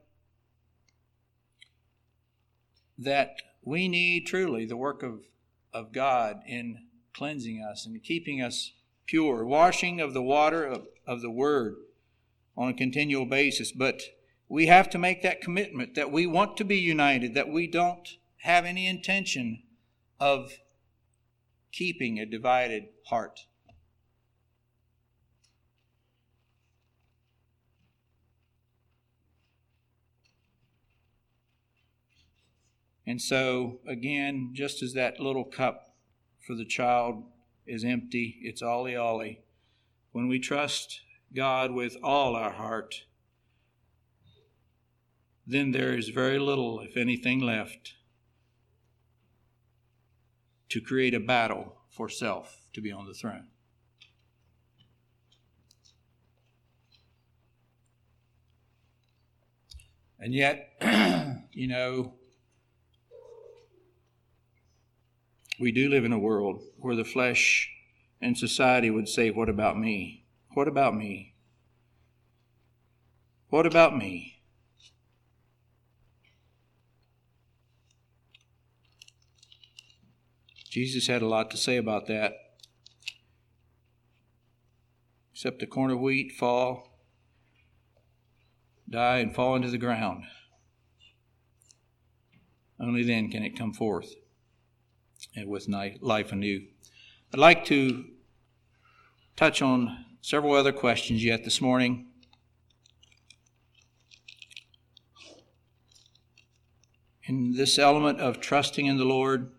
That 2.98 3.38
we 3.64 3.88
need 3.88 4.28
truly 4.28 4.66
the 4.66 4.78
work 4.78 5.04
of, 5.04 5.22
of 5.74 5.92
God 5.92 6.42
in 6.48 6.80
cleansing 7.14 7.62
us 7.62 7.86
and 7.86 8.04
keeping 8.04 8.42
us 8.42 8.74
pure, 9.06 9.46
washing 9.46 10.00
of 10.00 10.14
the 10.14 10.22
water 10.22 10.66
of, 10.66 10.88
of 11.08 11.22
the 11.22 11.32
Word 11.32 11.76
on 12.56 12.70
a 12.70 12.74
continual 12.74 13.26
basis. 13.26 13.72
But 13.72 14.02
we 14.50 14.66
have 14.66 14.90
to 14.90 14.98
make 14.98 15.22
that 15.22 15.42
commitment 15.42 15.94
that 15.94 16.12
we 16.12 16.26
want 16.26 16.58
to 16.58 16.66
be 16.66 16.78
united, 16.78 17.36
that 17.36 17.50
we 17.50 17.68
don't 17.68 18.18
have 18.38 18.66
any 18.66 18.88
intention 18.88 19.62
of 20.20 20.52
keeping 21.72 22.18
a 22.18 22.26
divided 22.26 22.86
heart. 23.06 23.42
And 33.06 33.22
so, 33.22 33.80
again, 33.88 34.52
just 34.54 34.84
as 34.84 34.94
that 34.94 35.20
little 35.20 35.44
cup 35.44 35.96
for 36.46 36.56
the 36.56 36.66
child 36.66 37.24
is 37.66 37.84
empty, 37.84 38.40
it's 38.42 38.62
ollie 38.62 38.96
ollie. 38.96 39.42
When 40.12 40.28
we 40.28 40.40
trust 40.40 41.02
God 41.36 41.72
with 41.72 41.98
all 42.04 42.36
our 42.36 42.52
heart, 42.52 43.04
then 45.50 45.72
there 45.72 45.98
is 45.98 46.10
very 46.10 46.38
little, 46.38 46.80
if 46.80 46.96
anything, 46.96 47.40
left 47.40 47.96
to 50.70 50.80
create 50.80 51.16
a 51.16 51.20
battle 51.20 51.76
for 51.90 52.08
self 52.08 52.68
to 52.72 52.82
be 52.82 52.92
on 52.92 53.08
the 53.08 53.16
throne. 53.16 53.48
And 60.20 60.36
yet, 60.36 60.70
you 61.52 61.68
know, 61.68 62.14
we 65.60 65.72
do 65.72 65.90
live 65.90 66.06
in 66.06 66.14
a 66.14 66.20
world 66.20 66.62
where 66.78 66.96
the 66.96 67.04
flesh 67.04 67.72
and 68.22 68.38
society 68.38 68.92
would 68.92 69.10
say, 69.10 69.32
What 69.32 69.50
about 69.50 69.80
me? 69.80 70.26
What 70.54 70.68
about 70.68 70.94
me? 70.94 71.34
What 73.50 73.66
about 73.66 73.98
me? 73.98 74.39
Jesus 80.70 81.08
had 81.08 81.24
a 81.24 81.28
lot 81.28 81.50
to 81.52 81.58
say 81.58 81.78
about 81.78 82.06
that. 82.08 82.34
Except 85.34 85.60
the 85.60 85.66
corn 85.66 85.90
of 85.90 86.00
wheat 86.00 86.32
fall, 86.34 87.02
die, 88.88 89.18
and 89.18 89.34
fall 89.34 89.56
into 89.56 89.70
the 89.70 89.78
ground. 89.78 90.26
Only 92.80 93.04
then 93.04 93.30
can 93.30 93.44
it 93.44 93.58
come 93.58 93.74
forth 93.74 94.14
and 95.36 95.50
with 95.50 95.68
life 95.68 96.32
anew. 96.32 96.68
I'd 97.34 97.40
like 97.40 97.66
to 97.66 98.06
touch 99.36 99.62
on 99.62 100.06
several 100.22 100.54
other 100.54 100.72
questions 100.72 101.24
yet 101.24 101.44
this 101.44 101.62
morning. 101.62 102.08
In 107.24 107.54
this 107.54 107.80
element 107.80 108.20
of 108.20 108.40
trusting 108.40 108.86
in 108.86 108.98
the 108.98 109.06
Lord, 109.06 109.52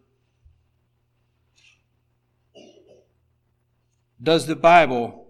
does 4.23 4.47
the 4.47 4.57
Bible 4.57 5.27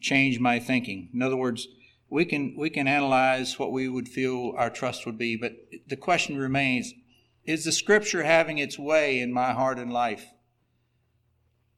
change 0.00 0.40
my 0.40 0.58
thinking? 0.58 1.10
In 1.12 1.22
other 1.22 1.36
words, 1.36 1.68
we 2.08 2.24
can 2.24 2.54
we 2.56 2.70
can 2.70 2.86
analyze 2.86 3.58
what 3.58 3.72
we 3.72 3.88
would 3.88 4.08
feel 4.08 4.54
our 4.56 4.70
trust 4.70 5.06
would 5.06 5.18
be, 5.18 5.36
but 5.36 5.52
the 5.88 5.96
question 5.96 6.38
remains 6.38 6.92
is 7.44 7.64
the 7.64 7.72
scripture 7.72 8.24
having 8.24 8.58
its 8.58 8.78
way 8.78 9.20
in 9.20 9.32
my 9.32 9.52
heart 9.52 9.78
and 9.78 9.92
life 9.92 10.26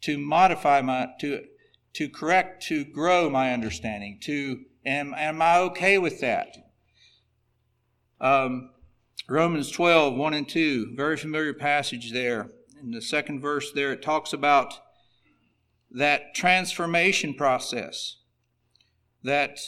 to 0.00 0.18
modify 0.18 0.80
my, 0.80 1.08
to, 1.20 1.44
to 1.94 2.08
correct, 2.08 2.62
to 2.64 2.84
grow 2.84 3.28
my 3.28 3.52
understanding? 3.52 4.18
To, 4.22 4.60
am, 4.86 5.14
am 5.14 5.42
I 5.42 5.58
okay 5.58 5.98
with 5.98 6.20
that? 6.20 6.56
Um, 8.20 8.70
Romans 9.28 9.70
12, 9.70 10.14
1 10.14 10.34
and 10.34 10.48
2, 10.48 10.94
very 10.96 11.16
familiar 11.16 11.52
passage 11.52 12.12
there. 12.12 12.50
In 12.80 12.92
the 12.92 13.02
second 13.02 13.40
verse 13.40 13.72
there, 13.72 13.92
it 13.92 14.02
talks 14.02 14.32
about 14.32 14.74
that 15.90 16.34
transformation 16.34 17.34
process, 17.34 18.16
that 19.22 19.58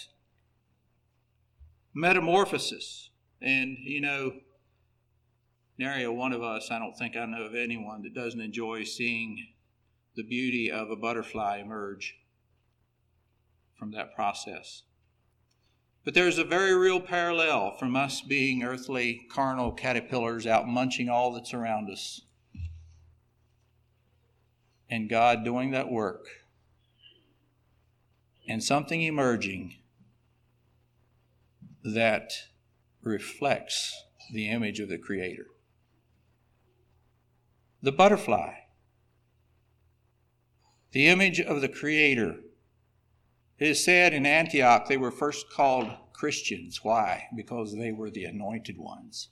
metamorphosis. 1.94 3.10
And, 3.42 3.78
you 3.80 4.00
know, 4.00 4.32
nary 5.78 6.04
a 6.04 6.12
one 6.12 6.32
of 6.32 6.42
us, 6.42 6.70
I 6.70 6.78
don't 6.78 6.96
think 6.96 7.16
I 7.16 7.24
know 7.26 7.44
of 7.44 7.54
anyone 7.54 8.02
that 8.02 8.14
doesn't 8.14 8.40
enjoy 8.40 8.84
seeing 8.84 9.46
the 10.14 10.22
beauty 10.22 10.70
of 10.70 10.90
a 10.90 10.96
butterfly 10.96 11.58
emerge 11.58 12.16
from 13.78 13.92
that 13.92 14.14
process. 14.14 14.82
But 16.04 16.14
there's 16.14 16.38
a 16.38 16.44
very 16.44 16.74
real 16.74 17.00
parallel 17.00 17.76
from 17.78 17.96
us 17.96 18.20
being 18.20 18.62
earthly, 18.62 19.26
carnal 19.30 19.72
caterpillars 19.72 20.46
out 20.46 20.66
munching 20.66 21.08
all 21.08 21.32
that's 21.32 21.54
around 21.54 21.90
us 21.90 22.22
and 24.90 25.08
God 25.08 25.44
doing 25.44 25.70
that 25.70 25.90
work 25.90 26.26
and 28.48 28.62
something 28.62 29.02
emerging 29.02 29.76
that 31.82 32.32
reflects 33.02 33.94
the 34.32 34.48
image 34.48 34.80
of 34.80 34.88
the 34.88 34.98
Creator 34.98 35.46
the 37.82 37.92
butterfly, 37.92 38.52
the 40.92 41.06
image 41.06 41.40
of 41.40 41.60
the 41.60 41.68
Creator. 41.68 42.36
It 43.58 43.68
is 43.68 43.84
said 43.84 44.12
in 44.12 44.26
Antioch 44.26 44.88
they 44.88 44.96
were 44.96 45.10
first 45.10 45.50
called 45.50 45.90
Christians. 46.12 46.80
Why? 46.82 47.28
Because 47.34 47.74
they 47.74 47.92
were 47.92 48.10
the 48.10 48.24
anointed 48.24 48.76
ones. 48.76 49.28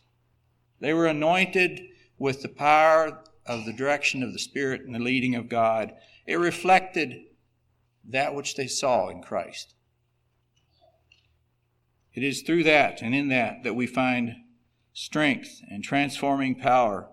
They 0.81 0.95
were 0.95 1.07
anointed 1.07 1.83
with 2.19 2.43
the 2.43 2.49
power 2.49 3.23
of 3.49 3.65
the 3.65 3.73
direction 3.73 4.23
of 4.23 4.33
the 4.33 4.39
Spirit 4.39 4.83
and 4.83 4.95
the 4.95 5.01
leading 5.01 5.35
of 5.35 5.49
God. 5.49 5.93
It 6.27 6.37
reflected 6.37 7.23
that 8.05 8.35
which 8.35 8.55
they 8.55 8.67
saw 8.67 9.09
in 9.09 9.23
Christ. 9.23 9.75
It 12.15 12.23
is 12.23 12.43
through 12.43 12.65
that 12.65 13.01
and 13.03 13.15
in 13.15 13.29
that 13.29 13.63
that 13.65 13.75
we 13.75 13.87
find 13.87 14.37
strength 14.93 15.63
and 15.71 15.83
transforming 15.83 16.57
power 16.57 17.09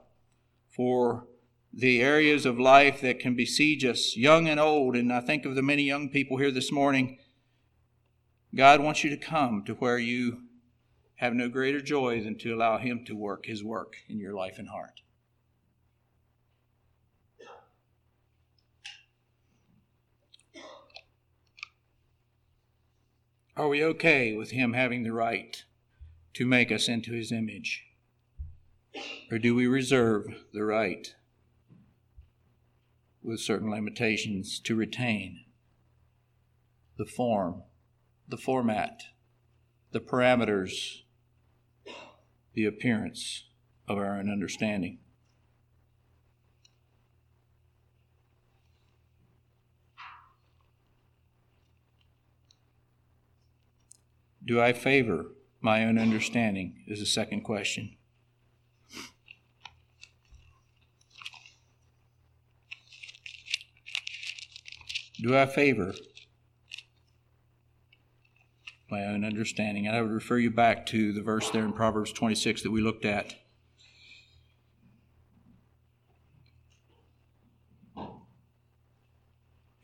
for 0.76 1.28
the 1.72 2.02
areas 2.02 2.46
of 2.46 2.60
life 2.60 3.02
that 3.02 3.20
can 3.20 3.36
besiege 3.36 3.86
us, 3.86 4.16
young 4.16 4.48
and 4.48 4.60
old. 4.60 4.96
And 4.96 5.12
I 5.12 5.20
think 5.20 5.46
of 5.46 5.56
the 5.56 5.62
many 5.62 5.84
young 5.84 6.10
people 6.10 6.38
here 6.38 6.52
this 6.52 6.72
morning. 6.72 7.18
God 8.56 8.80
wants 8.80 9.04
you 9.04 9.10
to 9.10 9.18
come 9.18 9.64
to 9.66 9.74
where 9.76 10.00
you 10.00 10.42
have 11.16 11.34
no 11.34 11.50
greater 11.50 11.82
joy 11.82 12.24
than 12.24 12.38
to 12.40 12.56
allow 12.56 12.78
Him 12.78 13.04
to 13.06 13.16
work 13.16 13.46
His 13.46 13.64
work 13.64 13.96
in 14.08 14.20
your 14.20 14.34
life 14.34 14.58
and 14.58 14.70
heart. 14.70 15.02
Are 23.58 23.70
we 23.70 23.82
okay 23.84 24.34
with 24.34 24.52
Him 24.52 24.74
having 24.74 25.04
the 25.04 25.14
right 25.14 25.64
to 26.34 26.46
make 26.46 26.74
us 26.74 26.90
into 26.90 27.14
His 27.14 27.32
image? 27.32 27.86
Or 29.32 29.40
do 29.40 29.56
we 29.56 29.66
reserve 29.66 30.26
the 30.52 30.66
right, 30.66 31.16
with 33.24 33.40
certain 33.40 33.72
limitations, 33.72 34.60
to 34.60 34.76
retain 34.76 35.46
the 36.98 37.06
form, 37.06 37.64
the 38.28 38.38
format, 38.38 39.04
the 39.92 40.02
parameters, 40.02 41.04
the 42.54 42.66
appearance 42.66 43.46
of 43.88 43.98
our 43.98 44.18
own 44.20 44.30
understanding? 44.30 45.00
Do 54.46 54.62
I 54.62 54.74
favor 54.74 55.32
my 55.62 55.84
own 55.86 55.98
understanding? 55.98 56.84
Is 56.88 57.00
the 57.00 57.06
second 57.06 57.42
question. 57.42 57.98
do 65.22 65.36
I 65.36 65.48
favor 65.48 65.96
my 68.92 69.06
own 69.06 69.26
understanding? 69.26 69.88
And 69.88 69.96
I 69.96 70.02
would 70.02 70.12
refer 70.12 70.38
you 70.38 70.52
back 70.52 70.86
to 70.88 71.14
the 71.14 71.24
verse 71.24 71.50
there 71.50 71.64
in 71.64 71.74
Proverbs 71.74 72.12
26 72.12 72.62
that 72.64 72.72
we 72.72 72.82
looked 72.82 73.06
at. 73.06 73.34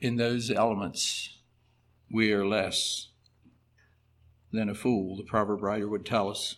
in 0.02 0.16
those 0.16 0.50
elements, 0.50 1.38
we 2.10 2.32
are 2.32 2.44
less 2.44 3.11
than 4.52 4.68
a 4.68 4.74
fool, 4.74 5.16
the 5.16 5.24
proverb 5.24 5.62
writer 5.62 5.88
would 5.88 6.04
tell 6.04 6.30
us. 6.30 6.56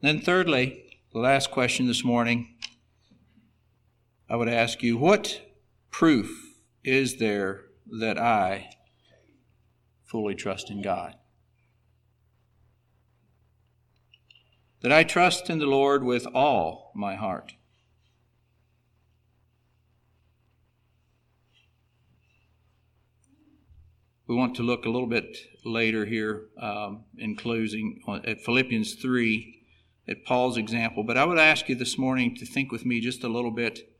Then, 0.00 0.20
thirdly, 0.20 0.98
the 1.12 1.18
last 1.18 1.50
question 1.50 1.86
this 1.86 2.04
morning, 2.04 2.54
I 4.30 4.36
would 4.36 4.48
ask 4.48 4.82
you 4.82 4.96
what 4.96 5.40
proof 5.90 6.54
is 6.84 7.16
there 7.16 7.64
that 7.98 8.18
I 8.18 8.70
fully 10.04 10.34
trust 10.34 10.70
in 10.70 10.82
God? 10.82 11.14
That 14.82 14.92
I 14.92 15.02
trust 15.02 15.50
in 15.50 15.58
the 15.58 15.66
Lord 15.66 16.04
with 16.04 16.26
all 16.32 16.92
my 16.94 17.16
heart. 17.16 17.54
We 24.28 24.34
want 24.34 24.56
to 24.56 24.62
look 24.62 24.84
a 24.84 24.90
little 24.90 25.08
bit 25.08 25.38
later 25.64 26.04
here 26.04 26.48
um, 26.60 27.04
in 27.16 27.34
closing 27.34 28.02
at 28.26 28.42
Philippians 28.42 28.96
3 28.96 29.62
at 30.06 30.22
Paul's 30.26 30.58
example, 30.58 31.02
but 31.02 31.16
I 31.16 31.24
would 31.24 31.38
ask 31.38 31.66
you 31.70 31.74
this 31.74 31.96
morning 31.96 32.36
to 32.36 32.44
think 32.44 32.70
with 32.70 32.84
me 32.84 33.00
just 33.00 33.24
a 33.24 33.28
little 33.28 33.50
bit. 33.50 33.90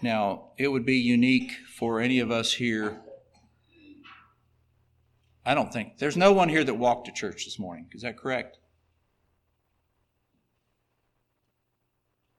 Now, 0.00 0.52
it 0.58 0.68
would 0.68 0.86
be 0.86 0.96
unique 0.96 1.54
for 1.76 2.00
any 2.00 2.20
of 2.20 2.30
us 2.30 2.52
here. 2.52 3.00
I 5.44 5.54
don't 5.54 5.72
think 5.72 5.98
there's 5.98 6.16
no 6.16 6.32
one 6.32 6.48
here 6.48 6.62
that 6.62 6.74
walked 6.74 7.06
to 7.06 7.12
church 7.12 7.46
this 7.46 7.58
morning. 7.58 7.88
Is 7.94 8.02
that 8.02 8.16
correct? 8.16 8.58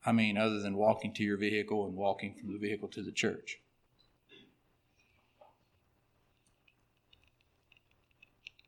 I 0.05 0.13
mean, 0.13 0.37
other 0.37 0.61
than 0.61 0.77
walking 0.77 1.13
to 1.15 1.23
your 1.23 1.37
vehicle 1.37 1.85
and 1.85 1.97
walking 1.97 2.33
from 2.39 2.53
the 2.53 2.59
vehicle 2.59 2.87
to 2.89 3.03
the 3.03 3.11
church. 3.11 3.59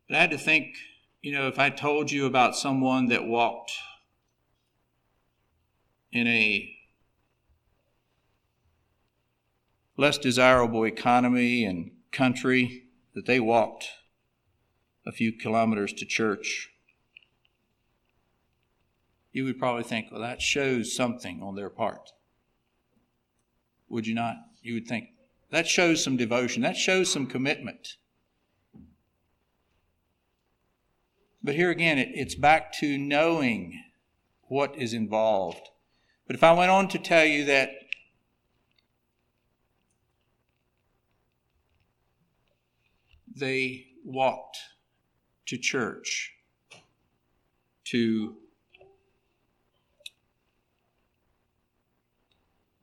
But 0.09 0.17
I 0.17 0.21
had 0.21 0.31
to 0.31 0.39
think, 0.39 0.75
you 1.21 1.31
know, 1.31 1.47
if 1.47 1.59
I 1.59 1.69
told 1.69 2.11
you 2.11 2.25
about 2.25 2.55
someone 2.55 3.09
that 3.09 3.27
walked 3.27 3.73
in 6.11 6.25
a 6.25 6.75
less 9.95 10.17
desirable 10.17 10.83
economy 10.83 11.63
and 11.63 11.91
country, 12.11 12.85
that 13.13 13.27
they 13.27 13.39
walked 13.39 13.89
a 15.05 15.11
few 15.11 15.31
kilometers 15.31 15.93
to 15.93 16.05
church, 16.05 16.69
you 19.31 19.43
would 19.43 19.59
probably 19.59 19.83
think, 19.83 20.07
well, 20.11 20.21
that 20.21 20.41
shows 20.41 20.95
something 20.95 21.43
on 21.43 21.55
their 21.55 21.69
part. 21.69 22.13
Would 23.89 24.07
you 24.07 24.15
not? 24.15 24.37
You 24.63 24.73
would 24.73 24.87
think, 24.87 25.09
that 25.51 25.67
shows 25.67 26.03
some 26.03 26.17
devotion, 26.17 26.63
that 26.63 26.77
shows 26.77 27.13
some 27.13 27.27
commitment. 27.27 27.97
But 31.41 31.55
here 31.55 31.69
again, 31.69 31.97
it, 31.97 32.09
it's 32.13 32.35
back 32.35 32.73
to 32.79 32.97
knowing 32.97 33.81
what 34.43 34.75
is 34.77 34.93
involved. 34.93 35.69
But 36.27 36.35
if 36.35 36.43
I 36.43 36.51
went 36.53 36.71
on 36.71 36.87
to 36.89 36.99
tell 36.99 37.25
you 37.25 37.45
that 37.45 37.71
they 43.35 43.87
walked 44.03 44.57
to 45.47 45.57
church 45.57 46.33
to 47.85 48.35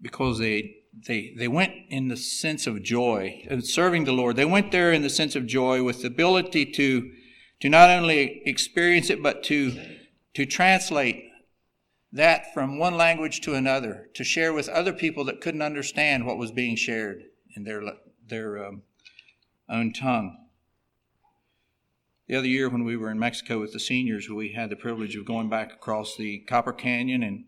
because 0.00 0.38
they 0.38 0.76
they 1.06 1.34
they 1.36 1.48
went 1.48 1.72
in 1.88 2.08
the 2.08 2.16
sense 2.16 2.66
of 2.66 2.82
joy 2.82 3.46
of 3.50 3.64
serving 3.64 4.04
the 4.04 4.12
Lord. 4.12 4.36
They 4.36 4.44
went 4.44 4.72
there 4.72 4.92
in 4.92 5.02
the 5.02 5.10
sense 5.10 5.36
of 5.36 5.46
joy 5.46 5.82
with 5.82 6.02
the 6.02 6.08
ability 6.08 6.66
to 6.72 7.10
to 7.60 7.68
not 7.68 7.90
only 7.90 8.42
experience 8.44 9.10
it, 9.10 9.22
but 9.22 9.42
to, 9.44 9.96
to 10.34 10.46
translate 10.46 11.30
that 12.12 12.52
from 12.54 12.78
one 12.78 12.96
language 12.96 13.40
to 13.42 13.54
another, 13.54 14.08
to 14.14 14.24
share 14.24 14.52
with 14.52 14.68
other 14.68 14.92
people 14.92 15.24
that 15.24 15.40
couldn't 15.40 15.62
understand 15.62 16.26
what 16.26 16.38
was 16.38 16.50
being 16.50 16.76
shared 16.76 17.24
in 17.54 17.64
their, 17.64 17.82
their 18.26 18.64
um, 18.64 18.82
own 19.68 19.92
tongue. 19.92 20.36
The 22.28 22.36
other 22.36 22.48
year, 22.48 22.68
when 22.68 22.84
we 22.84 22.96
were 22.96 23.10
in 23.10 23.18
Mexico 23.18 23.60
with 23.60 23.72
the 23.72 23.80
seniors, 23.80 24.28
we 24.28 24.52
had 24.52 24.70
the 24.70 24.76
privilege 24.76 25.14
of 25.14 25.24
going 25.24 25.48
back 25.48 25.72
across 25.72 26.16
the 26.16 26.40
Copper 26.40 26.72
Canyon 26.72 27.22
and 27.22 27.44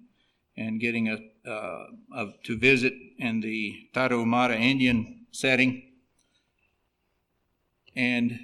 and 0.58 0.80
getting 0.80 1.08
a, 1.08 1.48
uh, 1.48 1.86
a 2.16 2.26
to 2.42 2.58
visit 2.58 2.92
in 3.18 3.40
the 3.40 3.88
Tarahumara 3.94 4.58
Indian 4.58 5.26
setting. 5.30 5.84
And 7.94 8.40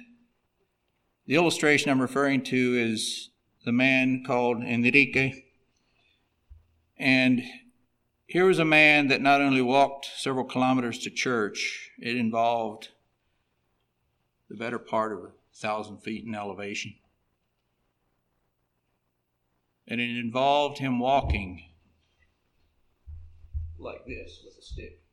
the 1.25 1.35
illustration 1.35 1.89
I'm 1.89 2.01
referring 2.01 2.43
to 2.45 2.55
is 2.77 3.29
the 3.65 3.71
man 3.71 4.23
called 4.25 4.61
Enrique. 4.61 5.43
And 6.97 7.41
here 8.27 8.45
was 8.45 8.59
a 8.59 8.65
man 8.65 9.07
that 9.07 9.21
not 9.21 9.41
only 9.41 9.61
walked 9.61 10.07
several 10.17 10.45
kilometers 10.45 10.99
to 10.99 11.09
church, 11.09 11.91
it 11.99 12.15
involved 12.15 12.89
the 14.49 14.55
better 14.55 14.79
part 14.79 15.13
of 15.13 15.19
a 15.19 15.31
thousand 15.53 15.99
feet 15.99 16.25
in 16.25 16.35
elevation. 16.35 16.95
And 19.87 19.99
it 19.99 20.17
involved 20.17 20.79
him 20.79 20.99
walking 20.99 21.63
like 23.77 24.05
this 24.07 24.41
with 24.43 24.57
a 24.57 24.61
stick. 24.61 25.04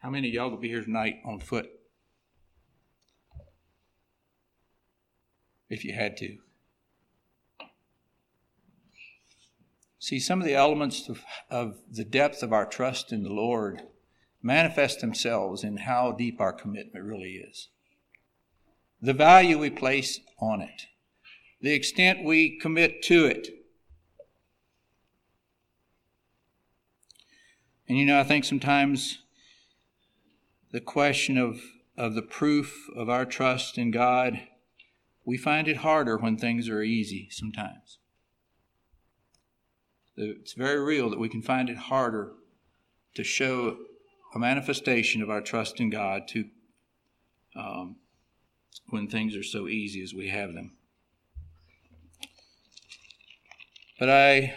How 0.00 0.08
many 0.08 0.28
of 0.28 0.34
y'all 0.34 0.50
will 0.50 0.56
be 0.56 0.68
here 0.68 0.82
tonight 0.82 1.16
on 1.26 1.40
foot? 1.40 1.68
If 5.68 5.84
you 5.84 5.92
had 5.92 6.16
to. 6.16 6.38
See, 9.98 10.18
some 10.18 10.40
of 10.40 10.46
the 10.46 10.54
elements 10.54 11.08
of, 11.10 11.22
of 11.50 11.76
the 11.90 12.04
depth 12.04 12.42
of 12.42 12.52
our 12.52 12.64
trust 12.64 13.12
in 13.12 13.22
the 13.22 13.32
Lord 13.32 13.82
manifest 14.42 15.00
themselves 15.00 15.62
in 15.62 15.76
how 15.76 16.12
deep 16.12 16.40
our 16.40 16.54
commitment 16.54 17.04
really 17.04 17.34
is. 17.34 17.68
The 19.02 19.12
value 19.12 19.58
we 19.58 19.68
place 19.68 20.20
on 20.40 20.62
it, 20.62 20.86
the 21.60 21.74
extent 21.74 22.24
we 22.24 22.58
commit 22.58 23.02
to 23.04 23.26
it. 23.26 23.48
And 27.86 27.98
you 27.98 28.06
know, 28.06 28.18
I 28.18 28.24
think 28.24 28.44
sometimes 28.44 29.18
the 30.72 30.80
question 30.80 31.36
of, 31.36 31.60
of 31.96 32.14
the 32.14 32.22
proof 32.22 32.88
of 32.94 33.08
our 33.08 33.24
trust 33.24 33.76
in 33.76 33.90
God, 33.90 34.40
we 35.24 35.36
find 35.36 35.68
it 35.68 35.78
harder 35.78 36.16
when 36.16 36.36
things 36.36 36.68
are 36.68 36.82
easy 36.82 37.28
sometimes. 37.30 37.98
It's 40.16 40.52
very 40.52 40.80
real 40.80 41.10
that 41.10 41.18
we 41.18 41.28
can 41.28 41.42
find 41.42 41.68
it 41.68 41.76
harder 41.76 42.32
to 43.14 43.24
show 43.24 43.78
a 44.34 44.38
manifestation 44.38 45.22
of 45.22 45.30
our 45.30 45.40
trust 45.40 45.80
in 45.80 45.90
God 45.90 46.28
to 46.28 46.44
um, 47.56 47.96
when 48.90 49.08
things 49.08 49.36
are 49.36 49.42
so 49.42 49.66
easy 49.66 50.02
as 50.02 50.14
we 50.14 50.28
have 50.28 50.54
them. 50.54 50.76
But 53.98 54.08
I 54.08 54.54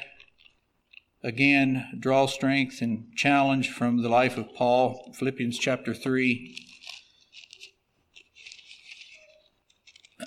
again 1.24 1.88
draw 1.98 2.26
strength 2.26 2.82
and 2.82 3.06
challenge 3.16 3.70
from 3.70 4.02
the 4.02 4.10
life 4.10 4.38
of 4.38 4.54
Paul, 4.54 5.14
Philippians 5.18 5.58
chapter 5.58 5.94
3. 5.94 6.58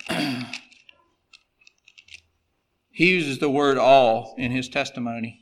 he 2.91 3.11
uses 3.11 3.39
the 3.39 3.51
word 3.51 3.77
all 3.77 4.35
in 4.39 4.51
his 4.51 4.71
testimony. 4.71 5.41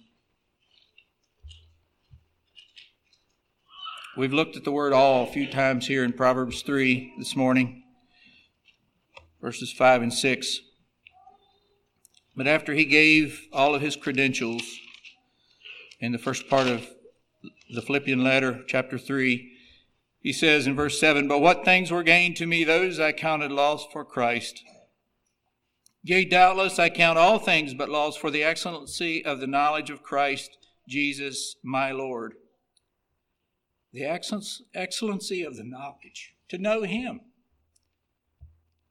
We've 4.16 4.32
looked 4.32 4.56
at 4.56 4.64
the 4.64 4.72
word 4.72 4.92
all 4.92 5.24
a 5.24 5.32
few 5.32 5.48
times 5.50 5.86
here 5.86 6.04
in 6.04 6.12
Proverbs 6.12 6.62
3 6.62 7.14
this 7.18 7.34
morning, 7.34 7.82
verses 9.40 9.72
5 9.72 10.02
and 10.02 10.12
6. 10.12 10.60
But 12.36 12.46
after 12.48 12.74
he 12.74 12.84
gave 12.84 13.46
all 13.52 13.74
of 13.74 13.82
his 13.82 13.96
credentials, 13.96 14.62
in 16.00 16.12
the 16.12 16.18
first 16.18 16.48
part 16.48 16.66
of 16.66 16.86
the 17.74 17.82
Philippian 17.82 18.22
letter, 18.22 18.62
chapter 18.66 18.98
3. 18.98 19.52
He 20.20 20.32
says 20.32 20.66
in 20.66 20.74
verse 20.74 20.98
7 20.98 21.28
But 21.28 21.40
what 21.40 21.64
things 21.64 21.90
were 21.90 22.02
gained 22.02 22.36
to 22.36 22.46
me, 22.46 22.64
those 22.64 22.98
I 22.98 23.12
counted 23.12 23.52
loss 23.52 23.86
for 23.92 24.04
Christ. 24.04 24.62
Yea, 26.02 26.24
doubtless 26.24 26.78
I 26.78 26.90
count 26.90 27.18
all 27.18 27.38
things 27.38 27.72
but 27.72 27.88
loss 27.88 28.16
for 28.16 28.30
the 28.30 28.42
excellency 28.42 29.24
of 29.24 29.40
the 29.40 29.46
knowledge 29.46 29.90
of 29.90 30.02
Christ 30.02 30.58
Jesus 30.88 31.56
my 31.62 31.92
Lord. 31.92 32.34
The 33.92 34.04
excellency 34.04 35.44
of 35.44 35.56
the 35.56 35.64
knowledge, 35.64 36.34
to 36.48 36.58
know 36.58 36.82
Him. 36.82 37.20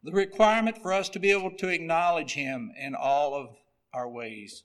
the 0.02 0.12
requirement 0.12 0.82
for 0.82 0.92
us 0.92 1.08
to 1.10 1.20
be 1.20 1.32
able 1.32 1.52
to 1.52 1.70
acknowledge 1.70 2.34
Him 2.34 2.72
in 2.78 2.96
all 2.96 3.36
of 3.36 3.56
our 3.94 4.10
ways. 4.10 4.64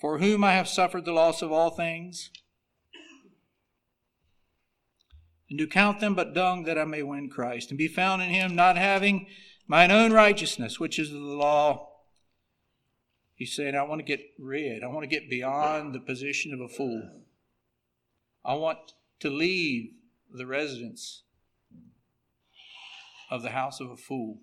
For 0.00 0.18
whom 0.18 0.44
I 0.44 0.52
have 0.52 0.68
suffered 0.68 1.04
the 1.04 1.12
loss 1.12 1.42
of 1.42 1.50
all 1.50 1.70
things, 1.70 2.30
and 5.50 5.58
do 5.58 5.66
count 5.66 6.00
them 6.00 6.14
but 6.14 6.34
dung 6.34 6.64
that 6.64 6.78
I 6.78 6.84
may 6.84 7.02
win 7.02 7.30
Christ, 7.30 7.70
and 7.70 7.78
be 7.78 7.88
found 7.88 8.22
in 8.22 8.28
Him, 8.28 8.54
not 8.54 8.76
having 8.76 9.26
mine 9.66 9.90
own 9.90 10.12
righteousness, 10.12 10.78
which 10.78 10.98
is 10.98 11.10
the 11.10 11.18
law. 11.18 11.88
He's 13.34 13.54
saying, 13.54 13.74
I 13.74 13.82
want 13.82 14.00
to 14.00 14.04
get 14.04 14.20
rid, 14.38 14.82
I 14.82 14.88
want 14.88 15.02
to 15.02 15.08
get 15.08 15.30
beyond 15.30 15.94
the 15.94 16.00
position 16.00 16.52
of 16.52 16.60
a 16.60 16.68
fool. 16.68 17.22
I 18.44 18.54
want 18.54 18.78
to 19.20 19.30
leave 19.30 19.90
the 20.32 20.46
residence 20.46 21.22
of 23.30 23.42
the 23.42 23.50
house 23.50 23.80
of 23.80 23.90
a 23.90 23.96
fool. 23.96 24.40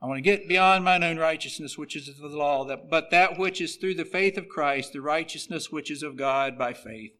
I 0.00 0.06
want 0.06 0.18
to 0.18 0.22
get 0.22 0.48
beyond 0.48 0.84
mine 0.84 1.02
own 1.02 1.16
righteousness, 1.18 1.76
which 1.76 1.96
is 1.96 2.08
of 2.08 2.18
the 2.18 2.36
law, 2.36 2.64
that, 2.66 2.88
but 2.88 3.10
that 3.10 3.36
which 3.36 3.60
is 3.60 3.76
through 3.76 3.94
the 3.94 4.04
faith 4.04 4.38
of 4.38 4.48
Christ, 4.48 4.92
the 4.92 5.00
righteousness 5.00 5.72
which 5.72 5.90
is 5.90 6.04
of 6.04 6.16
God 6.16 6.56
by 6.56 6.72
faith, 6.72 7.12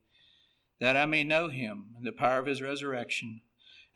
that 0.80 0.96
I 0.96 1.04
may 1.06 1.24
know 1.24 1.48
him 1.48 1.86
and 1.96 2.06
the 2.06 2.12
power 2.12 2.38
of 2.38 2.46
his 2.46 2.62
resurrection, 2.62 3.40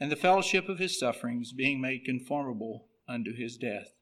and 0.01 0.11
the 0.11 0.17
fellowship 0.17 0.69
of 0.69 0.81
his 0.81 0.99
sufferings, 0.99 1.53
being 1.53 1.81
made 1.81 2.05
conformable 2.05 2.89
unto 3.07 3.33
his 3.33 3.57
death. 3.57 3.95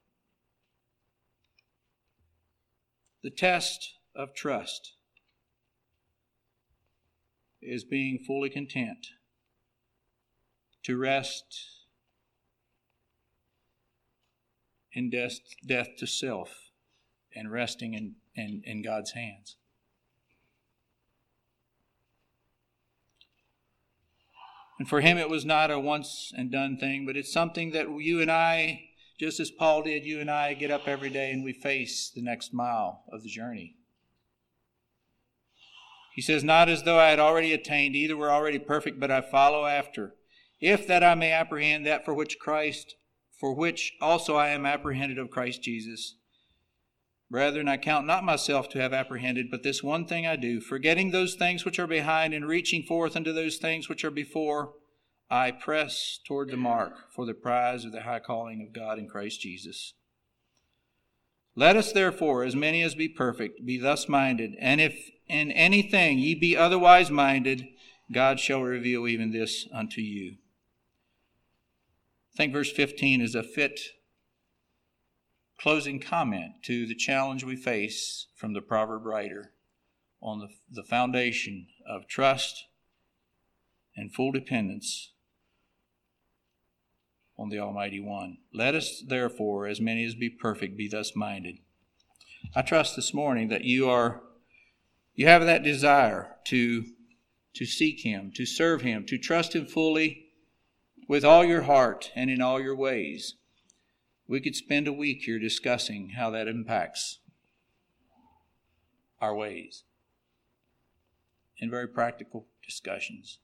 The 3.22 3.30
test 3.30 3.92
of 4.16 4.32
trust 4.34 4.94
is 7.60 7.84
being 7.84 8.24
fully 8.26 8.48
content 8.48 9.08
to 10.84 10.96
rest 10.96 11.79
in 14.92 15.10
death, 15.10 15.38
death 15.66 15.88
to 15.98 16.06
self 16.06 16.70
and 17.34 17.50
resting 17.50 17.94
in, 17.94 18.14
in, 18.34 18.62
in 18.64 18.82
God's 18.82 19.12
hands. 19.12 19.56
And 24.78 24.88
for 24.88 25.02
him, 25.02 25.18
it 25.18 25.28
was 25.28 25.44
not 25.44 25.70
a 25.70 25.78
once 25.78 26.32
and 26.34 26.50
done 26.50 26.78
thing, 26.78 27.04
but 27.04 27.16
it's 27.16 27.32
something 27.32 27.72
that 27.72 27.88
you 28.00 28.22
and 28.22 28.30
I, 28.30 28.88
just 29.18 29.38
as 29.38 29.50
Paul 29.50 29.82
did, 29.82 30.06
you 30.06 30.20
and 30.20 30.30
I 30.30 30.54
get 30.54 30.70
up 30.70 30.88
every 30.88 31.10
day 31.10 31.32
and 31.32 31.44
we 31.44 31.52
face 31.52 32.10
the 32.14 32.22
next 32.22 32.54
mile 32.54 33.04
of 33.12 33.22
the 33.22 33.28
journey. 33.28 33.76
He 36.14 36.22
says, 36.22 36.42
Not 36.42 36.70
as 36.70 36.84
though 36.84 36.98
I 36.98 37.10
had 37.10 37.18
already 37.18 37.52
attained, 37.52 37.94
either 37.94 38.16
were 38.16 38.30
already 38.30 38.58
perfect, 38.58 38.98
but 38.98 39.10
I 39.10 39.20
follow 39.20 39.66
after, 39.66 40.14
if 40.60 40.86
that 40.86 41.04
I 41.04 41.14
may 41.14 41.30
apprehend 41.30 41.86
that 41.86 42.06
for 42.06 42.14
which 42.14 42.38
Christ, 42.38 42.96
for 43.40 43.54
which 43.54 43.94
also 44.02 44.36
I 44.36 44.50
am 44.50 44.66
apprehended 44.66 45.18
of 45.18 45.30
Christ 45.30 45.62
Jesus. 45.62 46.16
Brethren, 47.30 47.68
I 47.68 47.78
count 47.78 48.06
not 48.06 48.22
myself 48.22 48.68
to 48.70 48.80
have 48.80 48.92
apprehended, 48.92 49.50
but 49.50 49.62
this 49.62 49.82
one 49.82 50.04
thing 50.04 50.26
I 50.26 50.36
do, 50.36 50.60
forgetting 50.60 51.10
those 51.10 51.36
things 51.36 51.64
which 51.64 51.78
are 51.78 51.86
behind 51.86 52.34
and 52.34 52.46
reaching 52.46 52.82
forth 52.82 53.16
unto 53.16 53.32
those 53.32 53.56
things 53.56 53.88
which 53.88 54.04
are 54.04 54.10
before, 54.10 54.74
I 55.30 55.52
press 55.52 56.18
toward 56.26 56.50
the 56.50 56.56
mark 56.56 57.12
for 57.14 57.24
the 57.24 57.34
prize 57.34 57.84
of 57.84 57.92
the 57.92 58.02
high 58.02 58.18
calling 58.18 58.60
of 58.60 58.74
God 58.74 58.98
in 58.98 59.08
Christ 59.08 59.40
Jesus. 59.40 59.94
Let 61.54 61.76
us 61.76 61.92
therefore, 61.92 62.44
as 62.44 62.56
many 62.56 62.82
as 62.82 62.94
be 62.94 63.08
perfect, 63.08 63.64
be 63.64 63.78
thus 63.78 64.08
minded, 64.08 64.54
and 64.60 64.80
if 64.80 65.10
in 65.28 65.50
anything 65.52 66.18
ye 66.18 66.34
be 66.34 66.56
otherwise 66.56 67.10
minded, 67.10 67.64
God 68.12 68.40
shall 68.40 68.62
reveal 68.62 69.06
even 69.06 69.30
this 69.30 69.66
unto 69.72 70.00
you. 70.00 70.36
I 72.34 72.36
think 72.36 72.52
verse 72.52 72.70
15 72.70 73.20
is 73.20 73.34
a 73.34 73.42
fit 73.42 73.80
closing 75.58 76.00
comment 76.00 76.52
to 76.64 76.86
the 76.86 76.94
challenge 76.94 77.44
we 77.44 77.56
face 77.56 78.28
from 78.34 78.54
the 78.54 78.62
proverb 78.62 79.04
writer 79.04 79.52
on 80.22 80.38
the, 80.38 80.48
the 80.70 80.82
foundation 80.82 81.66
of 81.86 82.08
trust 82.08 82.64
and 83.96 84.14
full 84.14 84.32
dependence 84.32 85.12
on 87.38 87.48
the 87.48 87.58
Almighty 87.58 88.00
One. 88.00 88.38
Let 88.52 88.74
us, 88.74 89.02
therefore, 89.06 89.66
as 89.66 89.80
many 89.80 90.04
as 90.04 90.14
be 90.14 90.30
perfect, 90.30 90.76
be 90.76 90.88
thus 90.88 91.16
minded. 91.16 91.56
I 92.54 92.62
trust 92.62 92.96
this 92.96 93.12
morning 93.12 93.48
that 93.48 93.64
you 93.64 93.88
are 93.88 94.22
you 95.14 95.26
have 95.26 95.44
that 95.44 95.62
desire 95.62 96.36
to 96.46 96.84
to 97.54 97.66
seek 97.66 98.00
him, 98.00 98.30
to 98.36 98.46
serve 98.46 98.82
him, 98.82 99.04
to 99.06 99.18
trust 99.18 99.54
him 99.54 99.66
fully 99.66 100.29
with 101.10 101.24
all 101.24 101.44
your 101.44 101.62
heart 101.62 102.12
and 102.14 102.30
in 102.30 102.40
all 102.40 102.60
your 102.60 102.76
ways. 102.76 103.34
We 104.28 104.40
could 104.40 104.54
spend 104.54 104.86
a 104.86 104.92
week 104.92 105.22
here 105.22 105.40
discussing 105.40 106.10
how 106.10 106.30
that 106.30 106.46
impacts 106.46 107.18
our 109.20 109.34
ways 109.34 109.82
in 111.58 111.68
very 111.68 111.88
practical 111.88 112.46
discussions. 112.64 113.40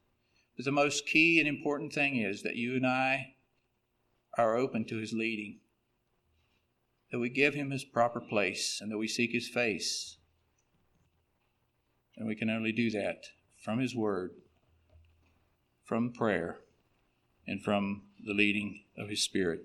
But 0.55 0.65
the 0.65 0.71
most 0.71 1.09
key 1.09 1.41
and 1.41 1.49
important 1.49 1.93
thing 1.93 2.15
is 2.15 2.45
that 2.45 2.55
you 2.55 2.77
and 2.77 2.87
I 2.87 3.35
are 4.39 4.55
open 4.57 4.85
to 4.85 4.99
his 4.99 5.13
leading, 5.13 5.59
that 7.11 7.19
we 7.19 7.31
give 7.31 7.55
him 7.55 7.73
his 7.73 7.83
proper 7.83 8.21
place, 8.21 8.79
and 8.81 8.93
that 8.93 8.99
we 8.99 9.09
seek 9.09 9.33
his 9.33 9.49
face. 9.49 10.19
And 12.17 12.29
we 12.29 12.37
can 12.37 12.49
only 12.49 12.71
do 12.71 12.93
that 12.93 13.25
from 13.61 13.81
his 13.81 13.93
word, 13.93 14.35
from 15.83 16.13
prayer, 16.13 16.61
and 17.47 17.63
from 17.63 18.03
the 18.25 18.35
leading 18.35 18.83
of 18.97 19.09
his 19.09 19.23
spirit. 19.23 19.61